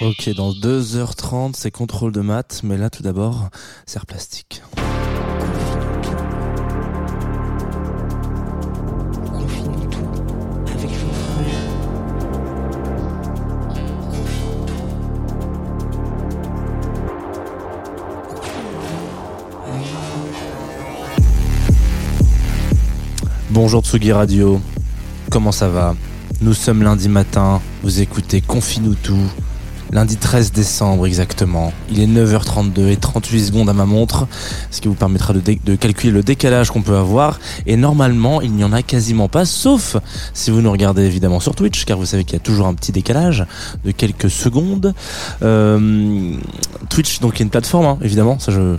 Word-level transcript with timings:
Ok, 0.00 0.30
dans 0.36 0.52
2h30, 0.52 1.54
c'est 1.56 1.72
contrôle 1.72 2.12
de 2.12 2.20
maths, 2.20 2.60
mais 2.62 2.76
là 2.76 2.88
tout 2.88 3.02
d'abord, 3.02 3.48
serre 3.84 4.06
plastique. 4.06 4.62
Bonjour 23.50 23.82
Tsugi 23.82 24.12
Radio, 24.12 24.60
comment 25.30 25.50
ça 25.50 25.68
va? 25.68 25.96
Nous 26.40 26.54
sommes 26.54 26.84
lundi 26.84 27.08
matin, 27.08 27.60
vous 27.82 28.00
écoutez 28.00 28.40
Confine-nous 28.40 28.94
tout, 28.94 29.28
lundi 29.90 30.16
13 30.16 30.52
décembre 30.52 31.04
exactement. 31.04 31.72
Il 31.90 32.00
est 32.00 32.06
9h32 32.06 32.90
et 32.90 32.96
38 32.96 33.46
secondes 33.46 33.68
à 33.68 33.72
ma 33.72 33.86
montre, 33.86 34.28
ce 34.70 34.80
qui 34.80 34.86
vous 34.86 34.94
permettra 34.94 35.34
de 35.34 35.74
calculer 35.74 36.12
le 36.12 36.22
décalage 36.22 36.70
qu'on 36.70 36.82
peut 36.82 36.96
avoir. 36.96 37.40
Et 37.66 37.76
normalement, 37.76 38.40
il 38.40 38.52
n'y 38.52 38.62
en 38.62 38.72
a 38.72 38.82
quasiment 38.82 39.28
pas, 39.28 39.46
sauf 39.46 39.96
si 40.32 40.52
vous 40.52 40.60
nous 40.60 40.70
regardez 40.70 41.04
évidemment 41.04 41.40
sur 41.40 41.56
Twitch, 41.56 41.84
car 41.84 41.98
vous 41.98 42.06
savez 42.06 42.22
qu'il 42.22 42.34
y 42.34 42.36
a 42.36 42.44
toujours 42.44 42.68
un 42.68 42.74
petit 42.74 42.92
décalage 42.92 43.44
de 43.84 43.90
quelques 43.90 44.30
secondes. 44.30 44.94
Euh, 45.42 46.36
Twitch, 46.88 47.18
donc, 47.18 47.40
est 47.40 47.42
une 47.44 47.50
plateforme, 47.50 47.86
hein, 47.86 47.98
évidemment, 48.00 48.38
ça 48.38 48.52
je... 48.52 48.76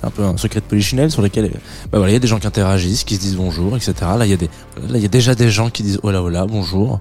C'est 0.00 0.06
un 0.06 0.10
peu 0.10 0.24
un 0.24 0.36
secret 0.38 0.60
de 0.60 0.64
polichinelle 0.64 1.10
sur 1.10 1.20
lequel 1.20 1.50
bah 1.92 1.98
voilà, 1.98 2.10
il 2.10 2.14
y 2.14 2.16
a 2.16 2.20
des 2.20 2.26
gens 2.26 2.38
qui 2.38 2.46
interagissent, 2.46 3.04
qui 3.04 3.16
se 3.16 3.20
disent 3.20 3.36
bonjour, 3.36 3.76
etc. 3.76 3.92
Là, 4.16 4.24
il 4.24 4.30
y 4.30 4.32
a 4.32 4.36
des, 4.36 4.48
là, 4.88 4.96
il 4.96 5.02
y 5.02 5.04
a 5.04 5.08
déjà 5.08 5.34
des 5.34 5.50
gens 5.50 5.68
qui 5.68 5.82
disent 5.82 6.00
hola 6.02 6.22
hola, 6.22 6.46
bonjour. 6.46 7.00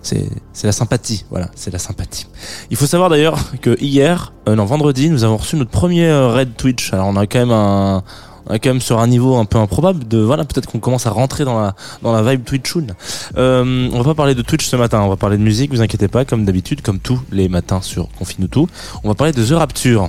C'est, 0.00 0.26
c'est 0.52 0.66
la 0.66 0.72
sympathie, 0.72 1.24
voilà, 1.28 1.50
c'est 1.54 1.72
la 1.72 1.78
sympathie. 1.78 2.26
Il 2.70 2.76
faut 2.76 2.86
savoir 2.86 3.10
d'ailleurs 3.10 3.36
que 3.60 3.76
hier, 3.82 4.32
euh, 4.48 4.54
non, 4.54 4.64
vendredi, 4.64 5.10
nous 5.10 5.24
avons 5.24 5.36
reçu 5.36 5.56
notre 5.56 5.72
premier 5.72 6.06
euh, 6.06 6.28
raid 6.28 6.56
Twitch. 6.56 6.94
Alors, 6.94 7.08
on 7.08 7.16
a 7.16 7.26
quand 7.26 7.40
même 7.40 7.50
un, 7.50 8.04
on 8.46 8.54
est 8.54 8.58
quand 8.60 8.70
même 8.70 8.80
sur 8.80 9.00
un 9.00 9.06
niveau 9.06 9.36
un 9.36 9.44
peu 9.44 9.58
improbable 9.58 10.08
de 10.08 10.18
voilà 10.18 10.44
peut-être 10.44 10.66
qu'on 10.70 10.78
commence 10.78 11.06
à 11.06 11.10
rentrer 11.10 11.44
dans 11.44 11.60
la 11.60 11.74
dans 12.02 12.12
la 12.12 12.22
vibe 12.22 12.44
Twitchoun. 12.44 12.94
Euh, 13.36 13.90
on 13.92 13.98
va 13.98 14.04
pas 14.04 14.14
parler 14.14 14.34
de 14.34 14.42
Twitch 14.42 14.66
ce 14.66 14.76
matin, 14.76 15.00
on 15.02 15.08
va 15.08 15.16
parler 15.16 15.36
de 15.36 15.42
musique, 15.42 15.70
vous 15.70 15.82
inquiétez 15.82 16.08
pas 16.08 16.24
comme 16.24 16.44
d'habitude 16.44 16.80
comme 16.80 16.98
tous 16.98 17.20
les 17.30 17.48
matins 17.48 17.82
sur 17.82 18.08
Confine 18.18 18.48
tout. 18.48 18.68
On 19.04 19.08
va 19.08 19.14
parler 19.14 19.32
de 19.32 19.44
The 19.44 19.52
Rapture. 19.52 20.08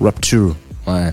Rapture. 0.00 0.56
Ouais. 0.86 1.12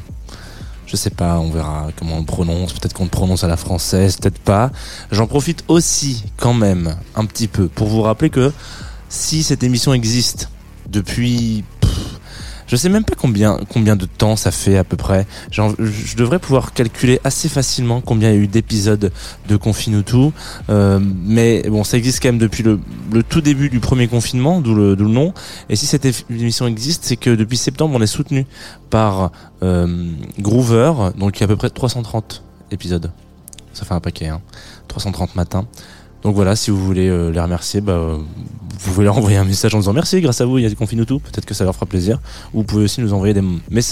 Je 0.87 0.95
sais 0.95 1.09
pas, 1.09 1.39
on 1.39 1.49
verra 1.49 1.87
comment 1.97 2.17
on 2.17 2.19
le 2.19 2.25
prononce. 2.25 2.73
Peut-être 2.73 2.93
qu'on 2.93 3.05
le 3.05 3.09
prononce 3.09 3.43
à 3.43 3.47
la 3.47 3.57
française, 3.57 4.17
peut-être 4.17 4.39
pas. 4.39 4.71
J'en 5.11 5.27
profite 5.27 5.63
aussi, 5.67 6.23
quand 6.37 6.53
même, 6.53 6.95
un 7.15 7.25
petit 7.25 7.47
peu, 7.47 7.67
pour 7.67 7.87
vous 7.87 8.01
rappeler 8.01 8.29
que 8.29 8.51
si 9.09 9.43
cette 9.43 9.63
émission 9.63 9.93
existe 9.93 10.49
depuis, 10.87 11.63
je 12.67 12.75
sais 12.75 12.89
même 12.89 13.03
pas 13.03 13.15
combien 13.15 13.59
combien 13.69 13.95
de 13.95 14.05
temps 14.05 14.35
ça 14.35 14.51
fait 14.51 14.77
à 14.77 14.83
peu 14.83 14.97
près. 14.97 15.27
Je 15.51 16.15
devrais 16.15 16.39
pouvoir 16.39 16.73
calculer 16.73 17.19
assez 17.23 17.49
facilement 17.49 18.01
combien 18.01 18.31
il 18.31 18.35
y 18.35 18.37
a 18.37 18.41
eu 18.41 18.47
d'épisodes 18.47 19.11
de 19.47 19.55
Confine 19.57 20.03
tout. 20.03 20.33
Euh, 20.69 20.99
mais 21.01 21.63
bon, 21.69 21.83
ça 21.83 21.97
existe 21.97 22.21
quand 22.21 22.29
même 22.29 22.37
depuis 22.37 22.63
le, 22.63 22.79
le 23.11 23.23
tout 23.23 23.41
début 23.41 23.69
du 23.69 23.79
premier 23.79 24.07
confinement, 24.07 24.61
d'où 24.61 24.73
le, 24.75 24.95
le 24.95 25.07
nom. 25.07 25.33
Et 25.69 25.75
si 25.75 25.85
cette 25.85 26.05
émission 26.29 26.67
existe, 26.67 27.03
c'est 27.05 27.17
que 27.17 27.29
depuis 27.29 27.57
septembre, 27.57 27.95
on 27.97 28.01
est 28.01 28.07
soutenu 28.07 28.45
par 28.89 29.31
euh, 29.63 30.11
Groover, 30.39 30.93
donc 31.17 31.37
il 31.37 31.41
y 31.41 31.43
a 31.43 31.45
à 31.45 31.47
peu 31.47 31.55
près 31.55 31.69
330 31.69 32.43
épisodes. 32.71 33.11
Ça 33.73 33.85
fait 33.85 33.93
un 33.93 33.99
paquet, 33.99 34.27
hein. 34.27 34.41
330 34.87 35.35
matins. 35.35 35.67
Donc 36.25 36.33
voilà, 36.33 36.55
si 36.55 36.71
vous 36.71 36.83
voulez 36.83 37.07
euh, 37.07 37.29
les 37.29 37.39
remercier, 37.39 37.81
bah, 37.81 37.93
euh, 37.93 38.17
vous 38.17 38.91
pouvez 38.91 39.05
leur 39.05 39.15
envoyer 39.15 39.37
un 39.37 39.43
message 39.43 39.75
en 39.75 39.77
disant 39.77 39.93
merci, 39.93 40.21
grâce 40.21 40.41
à 40.41 40.45
vous, 40.45 40.57
il 40.57 40.63
y 40.63 40.65
a 40.65 40.69
des 40.69 40.75
confines 40.75 41.05
tout. 41.05 41.19
Peut-être 41.19 41.45
que 41.45 41.53
ça 41.53 41.65
leur 41.65 41.75
fera 41.75 41.85
plaisir. 41.85 42.19
Ou 42.51 42.57
vous 42.57 42.63
pouvez 42.63 42.85
aussi 42.85 42.99
nous 42.99 43.13
envoyer 43.13 43.35
des 43.35 43.43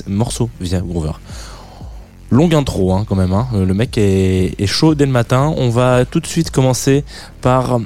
morceaux 0.07 0.49
via 0.59 0.81
Groover. 0.81 1.11
Longue 2.31 2.55
intro, 2.55 2.91
hein, 2.91 3.05
quand 3.07 3.15
même. 3.15 3.33
Hein. 3.33 3.49
Euh, 3.53 3.65
Le 3.67 3.75
mec 3.75 3.99
est, 3.99 4.65
chaud 4.65 4.95
dès 4.95 5.05
le 5.05 5.11
matin. 5.11 5.53
On 5.57 5.69
va 5.69 6.05
tout 6.05 6.19
de 6.19 6.25
suite 6.25 6.49
commencer 6.49 7.03
par 7.41 7.79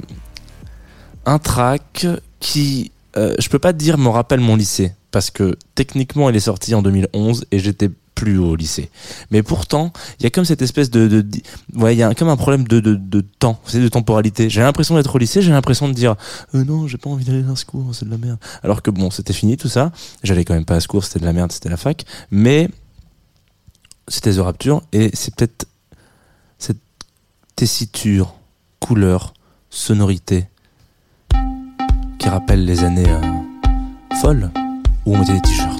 un 1.26 1.38
track 1.38 2.06
qui, 2.40 2.90
euh, 3.18 3.34
je 3.38 3.50
peux 3.50 3.58
pas 3.58 3.74
dire, 3.74 3.98
me 3.98 4.08
rappelle 4.08 4.40
mon 4.40 4.56
lycée. 4.56 4.94
Parce 5.10 5.30
que 5.30 5.58
techniquement, 5.74 6.30
il 6.30 6.36
est 6.36 6.40
sorti 6.40 6.74
en 6.74 6.80
2011 6.80 7.44
et 7.52 7.58
j'étais 7.58 7.90
plus 8.18 8.38
au 8.38 8.56
lycée. 8.56 8.90
Mais 9.30 9.44
pourtant, 9.44 9.92
il 10.18 10.24
y 10.24 10.26
a 10.26 10.30
comme 10.30 10.44
cette 10.44 10.60
espèce 10.60 10.90
de, 10.90 11.06
de, 11.06 11.24
ouais, 11.76 11.94
il 11.94 11.98
y 11.98 12.02
a 12.02 12.12
comme 12.14 12.28
un 12.28 12.36
problème 12.36 12.66
de, 12.66 12.80
de, 12.80 13.20
temps, 13.20 13.60
c'est 13.64 13.80
de 13.80 13.88
temporalité. 13.88 14.50
J'ai 14.50 14.60
l'impression 14.60 14.96
d'être 14.96 15.14
au 15.14 15.18
lycée, 15.18 15.40
j'ai 15.40 15.52
l'impression 15.52 15.88
de 15.88 15.92
dire, 15.92 16.16
euh, 16.54 16.64
non, 16.64 16.88
j'ai 16.88 16.98
pas 16.98 17.08
envie 17.10 17.24
d'aller 17.24 17.44
à 17.48 17.54
ce 17.54 17.64
cours, 17.64 17.94
c'est 17.94 18.06
de 18.06 18.10
la 18.10 18.18
merde. 18.18 18.38
Alors 18.64 18.82
que 18.82 18.90
bon, 18.90 19.10
c'était 19.10 19.32
fini 19.32 19.56
tout 19.56 19.68
ça. 19.68 19.92
J'allais 20.24 20.44
quand 20.44 20.54
même 20.54 20.64
pas 20.64 20.74
à 20.74 20.80
ce 20.80 20.88
cours, 20.88 21.04
c'était 21.04 21.20
de 21.20 21.26
la 21.26 21.32
merde, 21.32 21.52
c'était 21.52 21.68
la 21.68 21.76
fac. 21.76 22.04
Mais 22.32 22.68
c'était 24.08 24.34
The 24.34 24.38
Rapture 24.38 24.82
et 24.92 25.10
c'est 25.14 25.32
peut-être 25.32 25.66
cette 26.58 26.80
tessiture, 27.54 28.34
couleur, 28.80 29.32
sonorité 29.70 30.48
qui 32.18 32.28
rappelle 32.28 32.64
les 32.64 32.82
années 32.82 33.08
euh, 33.08 33.20
folles 34.20 34.50
où 35.06 35.14
on 35.14 35.18
mettait 35.18 35.34
des 35.34 35.42
t-shirts. 35.42 35.77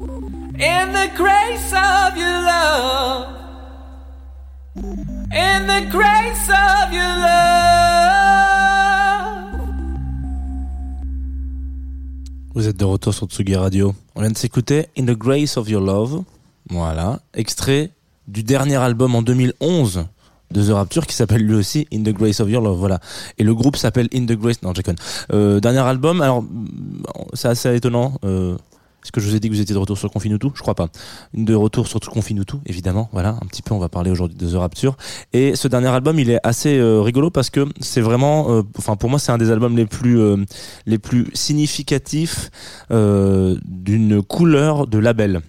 In 0.00 0.92
the 0.92 1.10
grace 1.16 1.72
of 1.72 2.16
your 2.16 2.40
love, 2.42 3.26
in 5.30 5.66
the 5.66 5.86
grace 5.90 6.48
of 6.48 6.92
your 6.92 7.16
love. 7.20 8.32
Vous 12.54 12.68
êtes 12.68 12.76
de 12.76 12.84
retour 12.84 13.14
sur 13.14 13.26
Tsugi 13.26 13.54
Radio. 13.54 13.94
On 14.14 14.20
vient 14.20 14.30
de 14.30 14.36
s'écouter 14.36 14.86
In 14.98 15.04
the 15.04 15.16
Grace 15.16 15.56
of 15.56 15.68
Your 15.68 15.82
Love. 15.82 16.22
Voilà. 16.70 17.20
Extrait 17.34 17.90
du 18.28 18.42
dernier 18.42 18.76
album 18.76 19.14
en 19.14 19.22
2011 19.22 20.06
de 20.50 20.62
The 20.62 20.70
Rapture 20.70 21.06
qui 21.06 21.14
s'appelle 21.14 21.46
lui 21.46 21.54
aussi 21.54 21.86
In 21.92 22.02
the 22.02 22.12
Grace 22.12 22.40
of 22.40 22.48
Your 22.50 22.62
Love. 22.62 22.78
Voilà. 22.78 23.00
Et 23.38 23.44
le 23.44 23.54
groupe 23.54 23.76
s'appelle 23.76 24.08
In 24.14 24.26
the 24.26 24.32
Grace. 24.32 24.62
Non, 24.62 24.72
déconne. 24.72 24.96
Euh, 25.32 25.60
dernier 25.60 25.78
album. 25.80 26.20
Alors, 26.20 26.44
c'est 27.34 27.48
assez 27.48 27.74
étonnant. 27.74 28.14
Euh, 28.24 28.56
est-ce 29.02 29.10
que 29.10 29.20
je 29.20 29.28
vous 29.28 29.34
ai 29.34 29.40
dit 29.40 29.48
que 29.48 29.54
vous 29.54 29.60
étiez 29.60 29.74
de 29.74 29.80
retour 29.80 29.98
sur 29.98 30.10
Confinutu 30.10 30.48
Je 30.54 30.62
crois 30.62 30.76
pas. 30.76 30.88
De 31.34 31.54
retour 31.54 31.88
sur 31.88 31.98
Confinutu, 32.00 32.56
évidemment. 32.66 33.08
Voilà, 33.12 33.30
un 33.30 33.46
petit 33.46 33.62
peu, 33.62 33.74
on 33.74 33.78
va 33.78 33.88
parler 33.88 34.10
aujourd'hui 34.10 34.36
de 34.36 34.48
The 34.48 34.54
Rapture. 34.54 34.96
Et 35.32 35.56
ce 35.56 35.66
dernier 35.66 35.88
album, 35.88 36.20
il 36.20 36.30
est 36.30 36.38
assez 36.44 36.78
euh, 36.78 37.00
rigolo 37.00 37.30
parce 37.30 37.50
que 37.50 37.66
c'est 37.80 38.00
vraiment, 38.00 38.50
euh, 38.50 38.62
enfin 38.78 38.94
pour 38.94 39.10
moi, 39.10 39.18
c'est 39.18 39.32
un 39.32 39.38
des 39.38 39.50
albums 39.50 39.76
les 39.76 39.86
plus 39.86 40.20
euh, 40.20 40.36
les 40.86 40.98
plus 40.98 41.26
significatifs 41.34 42.50
d'une 42.90 44.22
couleur 44.22 44.86
de 44.86 44.98
label. 44.98 45.42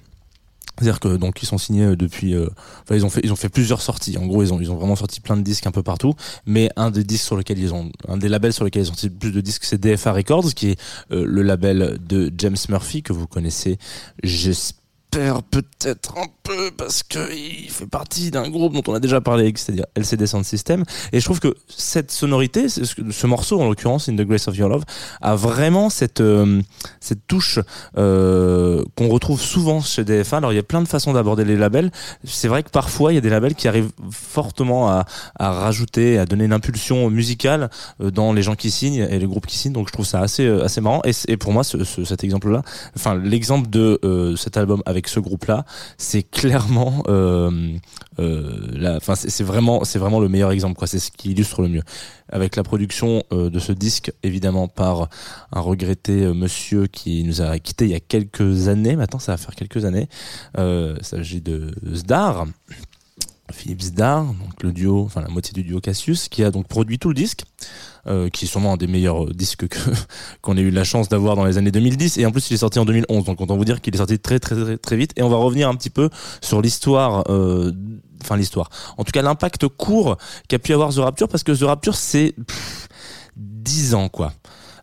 C'est-à-dire 0.77 0.99
que 0.99 1.17
donc 1.17 1.41
ils 1.43 1.45
sont 1.45 1.57
signés 1.57 1.85
euh, 1.85 1.95
depuis, 1.95 2.33
euh, 2.33 2.49
enfin 2.81 2.95
ils 2.95 3.05
ont 3.05 3.09
fait 3.09 3.21
ils 3.23 3.31
ont 3.31 3.37
fait 3.37 3.49
plusieurs 3.49 3.81
sorties. 3.81 4.17
En 4.17 4.25
gros 4.25 4.43
ils 4.43 4.53
ont 4.53 4.59
ils 4.59 4.71
ont 4.71 4.75
vraiment 4.75 4.95
sorti 4.95 5.21
plein 5.21 5.37
de 5.37 5.41
disques 5.41 5.67
un 5.67 5.71
peu 5.71 5.83
partout. 5.83 6.13
Mais 6.45 6.69
un 6.75 6.91
des 6.91 7.03
disques 7.03 7.25
sur 7.25 7.37
lesquels 7.37 7.59
ils 7.59 7.73
ont 7.73 7.91
un 8.07 8.17
des 8.17 8.29
labels 8.29 8.53
sur 8.53 8.65
lesquels 8.65 8.83
ils 8.83 8.89
ont 8.89 8.93
sorti 8.93 9.09
le 9.09 9.13
plus 9.13 9.31
de 9.31 9.41
disques 9.41 9.65
c'est 9.65 9.79
DFA 9.79 10.11
Records 10.11 10.53
qui 10.55 10.71
est 10.71 10.81
euh, 11.11 11.25
le 11.25 11.43
label 11.43 11.99
de 12.07 12.31
James 12.37 12.57
Murphy 12.69 13.03
que 13.03 13.13
vous 13.13 13.27
connaissez. 13.27 13.77
J'espère 14.23 15.43
peut-être 15.43 16.17
un 16.17 16.25
peu 16.43 16.71
parce 16.75 17.03
que 17.03 17.33
il 17.33 17.69
fait 17.69 17.87
partie 17.87 18.31
d'un 18.31 18.49
groupe 18.49 18.73
dont 18.73 18.83
on 18.87 18.93
a 18.93 18.99
déjà 18.99 19.21
parlé, 19.21 19.51
c'est-à-dire 19.55 19.85
LCD 19.95 20.27
Sound 20.27 20.43
System. 20.45 20.83
Et 21.11 21.19
je 21.19 21.25
trouve 21.25 21.39
que 21.39 21.55
cette 21.69 22.11
sonorité, 22.11 22.69
ce, 22.69 22.83
ce 22.83 23.27
morceau 23.27 23.61
en 23.61 23.67
l'occurrence, 23.67 24.09
In 24.09 24.15
the 24.15 24.21
Grace 24.21 24.47
of 24.47 24.55
Your 24.57 24.69
Love, 24.69 24.83
a 25.21 25.35
vraiment 25.35 25.89
cette 25.89 26.21
euh, 26.21 26.61
cette 26.99 27.25
touche 27.27 27.59
euh, 27.97 28.83
qu'on 28.97 29.07
retrouve 29.09 29.39
souvent 29.41 29.81
chez 29.81 30.03
DFA. 30.03 30.37
Alors 30.37 30.51
il 30.51 30.55
y 30.55 30.59
a 30.59 30.63
plein 30.63 30.81
de 30.81 30.87
façons 30.87 31.13
d'aborder 31.13 31.45
les 31.45 31.55
labels. 31.55 31.91
C'est 32.25 32.47
vrai 32.47 32.63
que 32.63 32.69
parfois 32.69 33.11
il 33.11 33.15
y 33.15 33.17
a 33.17 33.21
des 33.21 33.29
labels 33.29 33.55
qui 33.55 33.67
arrivent 33.67 33.91
fortement 34.11 34.89
à, 34.89 35.05
à 35.39 35.51
rajouter, 35.51 36.17
à 36.19 36.25
donner 36.25 36.45
une 36.45 36.53
impulsion 36.53 37.09
musicale 37.09 37.69
euh, 38.01 38.11
dans 38.11 38.33
les 38.33 38.41
gens 38.43 38.55
qui 38.55 38.71
signent 38.71 39.07
et 39.09 39.19
les 39.19 39.27
groupes 39.27 39.45
qui 39.47 39.57
signent. 39.57 39.73
Donc 39.73 39.87
je 39.87 39.93
trouve 39.93 40.05
ça 40.05 40.19
assez 40.19 40.45
euh, 40.45 40.63
assez 40.63 40.81
marrant. 40.81 41.01
Et, 41.05 41.11
et 41.27 41.37
pour 41.37 41.53
moi, 41.53 41.63
ce, 41.63 41.83
ce- 41.83 42.03
cet 42.03 42.23
exemple-là, 42.23 42.61
enfin 42.95 43.15
l'exemple 43.15 43.69
de 43.69 43.99
euh, 44.03 44.35
cet 44.35 44.57
album 44.57 44.81
avec 44.85 45.07
ce 45.07 45.19
groupe-là, 45.19 45.65
c'est 45.97 46.23
clairement, 46.33 47.03
euh, 47.07 47.77
euh, 48.19 48.99
c'est 49.15 49.43
vraiment, 49.43 49.83
c'est 49.83 49.99
vraiment 49.99 50.19
le 50.19 50.27
meilleur 50.27 50.51
exemple. 50.51 50.75
quoi. 50.75 50.87
C'est 50.87 50.99
ce 50.99 51.11
qui 51.11 51.31
illustre 51.31 51.61
le 51.61 51.69
mieux. 51.69 51.83
Avec 52.29 52.55
la 52.55 52.63
production 52.63 53.23
euh, 53.31 53.49
de 53.49 53.59
ce 53.59 53.71
disque, 53.71 54.11
évidemment 54.23 54.67
par 54.67 55.09
un 55.51 55.59
regretté 55.59 56.23
euh, 56.23 56.33
monsieur 56.33 56.87
qui 56.87 57.23
nous 57.23 57.41
a 57.41 57.59
quitté 57.59 57.85
il 57.85 57.91
y 57.91 57.95
a 57.95 57.99
quelques 57.99 58.67
années. 58.67 58.95
Maintenant, 58.95 59.19
ça 59.19 59.33
va 59.33 59.37
faire 59.37 59.55
quelques 59.55 59.85
années. 59.85 60.09
Il 60.57 60.97
s'agit 61.01 61.41
de 61.41 61.71
Zdar. 61.93 62.45
Philippe 63.53 63.81
Zdar, 63.81 64.25
donc 64.25 64.61
le 64.61 64.71
duo, 64.71 65.03
enfin 65.05 65.21
la 65.21 65.29
moitié 65.29 65.53
du 65.53 65.63
duo 65.63 65.79
Cassius, 65.79 66.27
qui 66.27 66.43
a 66.43 66.51
donc 66.51 66.67
produit 66.67 66.99
tout 66.99 67.07
le 67.07 67.13
disque, 67.13 67.43
euh, 68.07 68.29
qui 68.29 68.45
est 68.45 68.47
sûrement 68.47 68.73
un 68.73 68.77
des 68.77 68.87
meilleurs 68.87 69.25
euh, 69.25 69.33
disques 69.33 69.67
que 69.67 69.79
qu'on 70.41 70.57
ait 70.57 70.61
eu 70.61 70.71
la 70.71 70.83
chance 70.83 71.07
d'avoir 71.07 71.35
dans 71.35 71.45
les 71.45 71.57
années 71.57 71.71
2010, 71.71 72.17
et 72.17 72.25
en 72.25 72.31
plus 72.31 72.49
il 72.49 72.55
est 72.55 72.57
sorti 72.57 72.79
en 72.79 72.85
2011, 72.85 73.25
donc 73.25 73.39
autant 73.39 73.55
vous 73.55 73.65
dire 73.65 73.79
qu'il 73.79 73.93
est 73.93 73.99
sorti 73.99 74.19
très 74.19 74.39
très 74.39 74.77
très 74.77 74.97
vite. 74.97 75.13
Et 75.15 75.23
on 75.23 75.29
va 75.29 75.37
revenir 75.37 75.69
un 75.69 75.75
petit 75.75 75.89
peu 75.89 76.09
sur 76.41 76.61
l'histoire, 76.61 77.23
euh, 77.29 77.71
enfin 78.21 78.35
l'histoire, 78.35 78.69
en 78.97 79.03
tout 79.03 79.11
cas 79.11 79.21
l'impact 79.21 79.67
court 79.67 80.17
qu'a 80.49 80.59
pu 80.59 80.73
avoir 80.73 80.93
The 80.93 80.97
Rapture, 80.97 81.27
parce 81.29 81.43
que 81.43 81.51
The 81.51 81.63
Rapture 81.63 81.95
c'est 81.95 82.33
pff, 82.47 82.87
10 83.37 83.93
ans 83.93 84.09
quoi. 84.09 84.33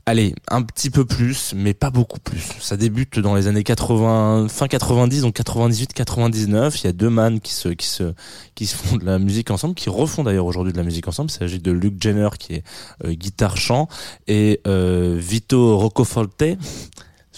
Allez, 0.07 0.35
un 0.49 0.63
petit 0.63 0.91
peu 0.91 1.05
plus, 1.05 1.53
mais 1.55 1.75
pas 1.75 1.91
beaucoup 1.91 2.21
plus. 2.21 2.43
Ça 2.61 2.77
débute 2.77 3.19
dans 3.19 3.35
les 3.35 3.47
années 3.47 3.63
80, 3.63 4.49
fin 4.49 4.67
90, 4.67 5.23
donc 5.23 5.35
98, 5.35 5.93
99. 5.93 6.81
Il 6.83 6.87
y 6.87 6.89
a 6.89 6.93
deux 6.93 7.11
man 7.11 7.41
qui 7.41 7.53
se, 7.53 7.69
qui 7.69 7.87
se, 7.87 8.15
qui 8.55 8.67
se 8.67 8.77
font 8.77 8.97
de 8.97 9.05
la 9.05 9.19
musique 9.19 9.51
ensemble, 9.51 9.75
qui 9.75 9.91
refont 9.91 10.25
d'ailleurs 10.25 10.47
aujourd'hui 10.47 10.73
de 10.73 10.79
la 10.79 10.85
musique 10.85 11.07
ensemble. 11.07 11.31
Il 11.31 11.35
s'agit 11.35 11.59
de 11.59 11.71
Luke 11.71 12.01
Jenner 12.01 12.31
qui 12.39 12.55
est 12.55 12.65
euh, 13.05 13.13
guitare 13.13 13.57
chant 13.57 13.89
et 14.27 14.61
euh, 14.67 15.17
Vito 15.19 15.77
Roccoforte. 15.79 16.45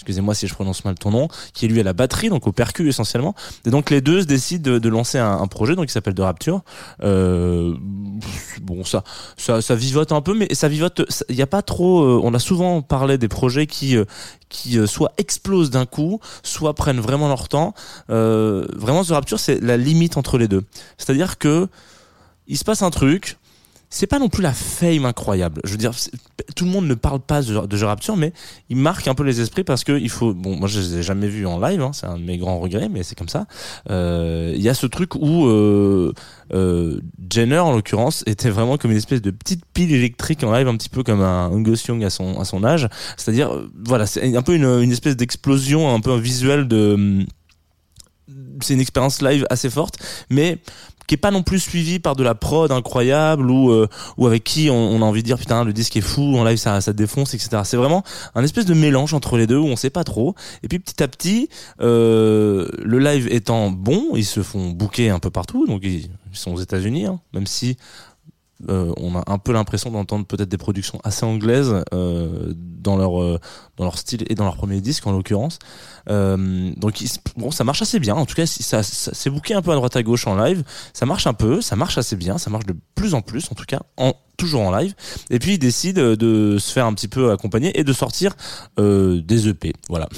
Excusez-moi 0.03 0.35
si 0.35 0.47
je 0.47 0.53
prononce 0.53 0.83
mal 0.83 0.95
ton 0.95 1.11
nom, 1.11 1.29
qui 1.53 1.63
est 1.63 1.69
lui 1.69 1.79
à 1.79 1.83
la 1.83 1.93
batterie, 1.93 2.27
donc 2.27 2.45
au 2.45 2.51
percu 2.51 2.89
essentiellement. 2.89 3.35
Et 3.65 3.69
donc 3.69 3.89
les 3.89 4.01
deux 4.01 4.21
se 4.21 4.25
décident 4.25 4.77
de, 4.77 4.89
lancer 4.89 5.17
un, 5.17 5.47
projet, 5.47 5.75
donc 5.75 5.85
qui 5.85 5.93
s'appelle 5.93 6.13
De 6.13 6.21
Rapture. 6.21 6.61
Euh, 7.03 7.73
bon, 8.61 8.83
ça, 8.83 9.05
ça, 9.37 9.61
ça 9.61 9.75
vivote 9.75 10.11
un 10.11 10.21
peu, 10.21 10.33
mais 10.33 10.53
ça 10.53 10.67
vivote. 10.67 11.01
Il 11.29 11.35
n'y 11.35 11.41
a 11.41 11.47
pas 11.47 11.61
trop. 11.61 12.03
euh, 12.03 12.19
on 12.21 12.33
a 12.33 12.39
souvent 12.39 12.81
parlé 12.81 13.17
des 13.17 13.29
projets 13.29 13.65
qui, 13.65 13.95
euh, 13.95 14.03
qui 14.49 14.77
euh, 14.77 14.87
soit 14.87 15.13
explosent 15.17 15.69
d'un 15.69 15.85
coup, 15.85 16.19
soit 16.43 16.73
prennent 16.73 16.99
vraiment 16.99 17.27
leur 17.27 17.47
temps. 17.47 17.73
Euh, 18.09 18.67
vraiment, 18.75 19.03
The 19.03 19.09
Rapture, 19.09 19.39
c'est 19.39 19.61
la 19.61 19.77
limite 19.77 20.17
entre 20.17 20.37
les 20.37 20.47
deux. 20.47 20.63
C'est-à-dire 20.97 21.37
que 21.37 21.67
il 22.47 22.57
se 22.57 22.63
passe 22.63 22.81
un 22.81 22.89
truc. 22.89 23.37
C'est 23.95 24.07
pas 24.07 24.17
non 24.17 24.27
plus 24.27 24.41
la 24.41 24.53
fame 24.53 25.05
incroyable. 25.05 25.61
Je 25.63 25.69
veux 25.69 25.77
dire, 25.77 25.91
tout 26.55 26.65
le 26.65 26.71
monde 26.71 26.87
ne 26.87 26.95
parle 26.95 27.19
pas 27.19 27.43
de, 27.43 27.67
de 27.67 27.83
Rapture, 27.85 28.17
mais 28.17 28.33
il 28.69 28.77
marque 28.77 29.07
un 29.07 29.13
peu 29.13 29.21
les 29.23 29.39
esprits 29.39 29.63
parce 29.63 29.83
que 29.83 29.91
il 29.91 30.09
faut. 30.09 30.33
Bon, 30.33 30.55
moi 30.55 30.67
je 30.67 30.79
les 30.79 30.97
ai 30.97 31.03
jamais 31.03 31.27
vus 31.27 31.45
en 31.45 31.59
live, 31.59 31.79
hein, 31.79 31.91
c'est 31.93 32.07
un 32.07 32.17
de 32.17 32.23
mes 32.23 32.39
grands 32.39 32.57
regrets, 32.59 32.89
mais 32.89 33.03
c'est 33.03 33.13
comme 33.13 33.29
ça. 33.29 33.45
Euh, 33.91 34.51
Il 34.55 34.63
y 34.63 34.67
a 34.69 34.73
ce 34.73 34.87
truc 34.87 35.13
où 35.13 35.45
euh, 35.45 36.11
euh, 36.55 37.01
Jenner, 37.31 37.59
en 37.59 37.71
l'occurrence, 37.75 38.23
était 38.25 38.49
vraiment 38.49 38.77
comme 38.77 38.89
une 38.89 38.97
espèce 38.97 39.21
de 39.21 39.29
petite 39.29 39.63
pile 39.75 39.93
électrique 39.93 40.43
en 40.43 40.51
live, 40.51 40.67
un 40.67 40.75
petit 40.75 40.89
peu 40.89 41.03
comme 41.03 41.21
un 41.21 41.49
Angus 41.49 41.85
Young 41.85 42.03
à 42.03 42.09
son 42.09 42.39
à 42.39 42.45
son 42.45 42.63
âge. 42.63 42.89
C'est-à-dire, 43.15 43.51
voilà, 43.85 44.07
c'est 44.07 44.35
un 44.35 44.41
peu 44.41 44.55
une, 44.55 44.65
une 44.65 44.91
espèce 44.91 45.15
d'explosion, 45.17 45.93
un 45.93 45.99
peu 45.99 46.11
un 46.11 46.19
visuel 46.19 46.67
de. 46.67 46.93
hum, 46.95 47.25
C'est 48.61 48.73
une 48.73 48.81
expérience 48.81 49.21
live 49.21 49.45
assez 49.51 49.69
forte, 49.69 49.97
mais 50.29 50.57
qui 51.07 51.15
est 51.15 51.17
pas 51.17 51.31
non 51.31 51.43
plus 51.43 51.59
suivi 51.59 51.99
par 51.99 52.15
de 52.15 52.23
la 52.23 52.35
prod 52.35 52.71
incroyable 52.71 53.49
ou 53.49 53.71
euh, 53.71 53.87
ou 54.17 54.27
avec 54.27 54.43
qui 54.43 54.69
on, 54.69 54.75
on 54.75 55.01
a 55.01 55.05
envie 55.05 55.21
de 55.21 55.27
dire 55.27 55.37
putain 55.37 55.63
le 55.63 55.73
disque 55.73 55.97
est 55.97 56.01
fou 56.01 56.37
en 56.37 56.43
live 56.43 56.57
ça 56.57 56.81
ça 56.81 56.93
défonce 56.93 57.33
etc 57.33 57.61
c'est 57.63 57.77
vraiment 57.77 58.03
un 58.35 58.43
espèce 58.43 58.65
de 58.65 58.73
mélange 58.73 59.13
entre 59.13 59.37
les 59.37 59.47
deux 59.47 59.57
où 59.57 59.65
on 59.65 59.75
sait 59.75 59.89
pas 59.89 60.03
trop 60.03 60.35
et 60.63 60.67
puis 60.67 60.79
petit 60.79 61.01
à 61.03 61.07
petit 61.07 61.49
euh, 61.81 62.67
le 62.79 62.99
live 62.99 63.27
étant 63.31 63.69
bon 63.69 64.09
ils 64.15 64.25
se 64.25 64.41
font 64.41 64.69
booker 64.69 65.09
un 65.09 65.19
peu 65.19 65.29
partout 65.29 65.65
donc 65.67 65.81
ils, 65.83 66.09
ils 66.31 66.37
sont 66.37 66.53
aux 66.53 66.59
États-Unis 66.59 67.05
hein, 67.05 67.19
même 67.33 67.47
si 67.47 67.77
euh, 68.69 68.93
on 68.97 69.15
a 69.15 69.23
un 69.27 69.37
peu 69.37 69.51
l'impression 69.51 69.91
d'entendre 69.91 70.25
peut-être 70.25 70.49
des 70.49 70.57
productions 70.57 70.99
assez 71.03 71.25
anglaises 71.25 71.83
euh, 71.93 72.53
dans 72.55 72.95
leur 72.95 73.21
euh, 73.21 73.39
dans 73.77 73.83
leur 73.83 73.97
style 73.97 74.23
et 74.29 74.35
dans 74.35 74.45
leur 74.45 74.55
premier 74.55 74.79
disque 74.79 75.05
en 75.07 75.11
l'occurrence. 75.11 75.59
Euh, 76.09 76.71
donc 76.77 77.03
bon, 77.37 77.51
ça 77.51 77.63
marche 77.63 77.81
assez 77.81 77.99
bien. 77.99 78.15
En 78.15 78.25
tout 78.25 78.35
cas, 78.35 78.45
ça, 78.45 78.83
c'est 78.83 79.29
booké 79.29 79.53
un 79.53 79.61
peu 79.61 79.71
à 79.71 79.75
droite 79.75 79.95
à 79.95 80.03
gauche 80.03 80.27
en 80.27 80.35
live. 80.35 80.63
Ça 80.93 81.05
marche 81.05 81.27
un 81.27 81.33
peu, 81.33 81.61
ça 81.61 81.75
marche 81.75 81.97
assez 81.97 82.15
bien, 82.15 82.37
ça 82.37 82.49
marche 82.49 82.65
de 82.65 82.75
plus 82.95 83.13
en 83.13 83.21
plus 83.21 83.51
en 83.51 83.55
tout 83.55 83.65
cas, 83.65 83.79
toujours 84.37 84.61
en 84.61 84.75
live. 84.75 84.93
Et 85.29 85.39
puis 85.39 85.53
ils 85.53 85.59
décident 85.59 86.15
de 86.15 86.57
se 86.59 86.71
faire 86.71 86.85
un 86.85 86.93
petit 86.93 87.07
peu 87.07 87.31
accompagner 87.31 87.77
et 87.79 87.83
de 87.83 87.93
sortir 87.93 88.33
euh, 88.79 89.21
des 89.21 89.47
EP. 89.47 89.73
Voilà. 89.89 90.09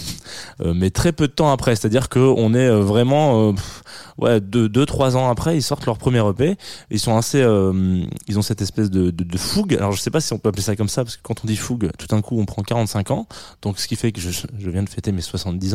Euh, 0.62 0.74
mais 0.74 0.90
très 0.90 1.12
peu 1.12 1.28
de 1.28 1.34
temps 1.34 1.52
après, 1.52 1.76
c'est-à-dire 1.76 2.08
que 2.08 2.20
on 2.20 2.54
est 2.54 2.68
euh, 2.68 2.80
vraiment 2.80 3.50
euh, 3.50 3.54
ouais 4.18 4.40
deux 4.40 4.70
deux 4.70 4.86
trois 4.86 5.18
ans 5.18 5.30
après, 5.30 5.58
ils 5.58 5.62
sortent 5.62 5.86
leur 5.86 5.98
premier 5.98 6.26
EP. 6.30 6.56
Ils 6.92 7.00
sont 7.00 7.18
assez, 7.18 7.42
euh, 7.42 8.04
ils 8.28 8.40
ont 8.40 8.42
cette 8.42 8.62
espèce 8.62 8.90
de, 8.90 9.38
fougue. 9.38 9.76
Alors 9.76 9.92
je 9.92 10.02
sais 10.02 10.12
pas 10.12 10.22
si 10.22 10.32
on 10.32 10.38
peut 10.38 10.50
appeler 10.50 10.64
ça 10.64 10.76
comme 10.78 10.88
ça 10.88 11.04
parce 11.04 11.18
que 11.18 11.22
quand 11.24 11.44
on 11.44 11.48
dit 11.48 11.58
fougue, 11.58 11.92
tout 11.98 12.08
d'un 12.08 12.22
coup 12.22 12.40
on 12.40 12.46
prend 12.46 12.64
45 12.64 13.12
ans. 13.12 13.28
Donc 13.62 13.80
ce 13.80 13.88
qui 13.88 13.98
fait 13.98 14.14
que 14.14 14.22
je 14.22 14.70
viens 14.70 14.84
de 14.84 14.90
fêter 14.90 15.12
mes 15.12 15.22
70 15.22 15.75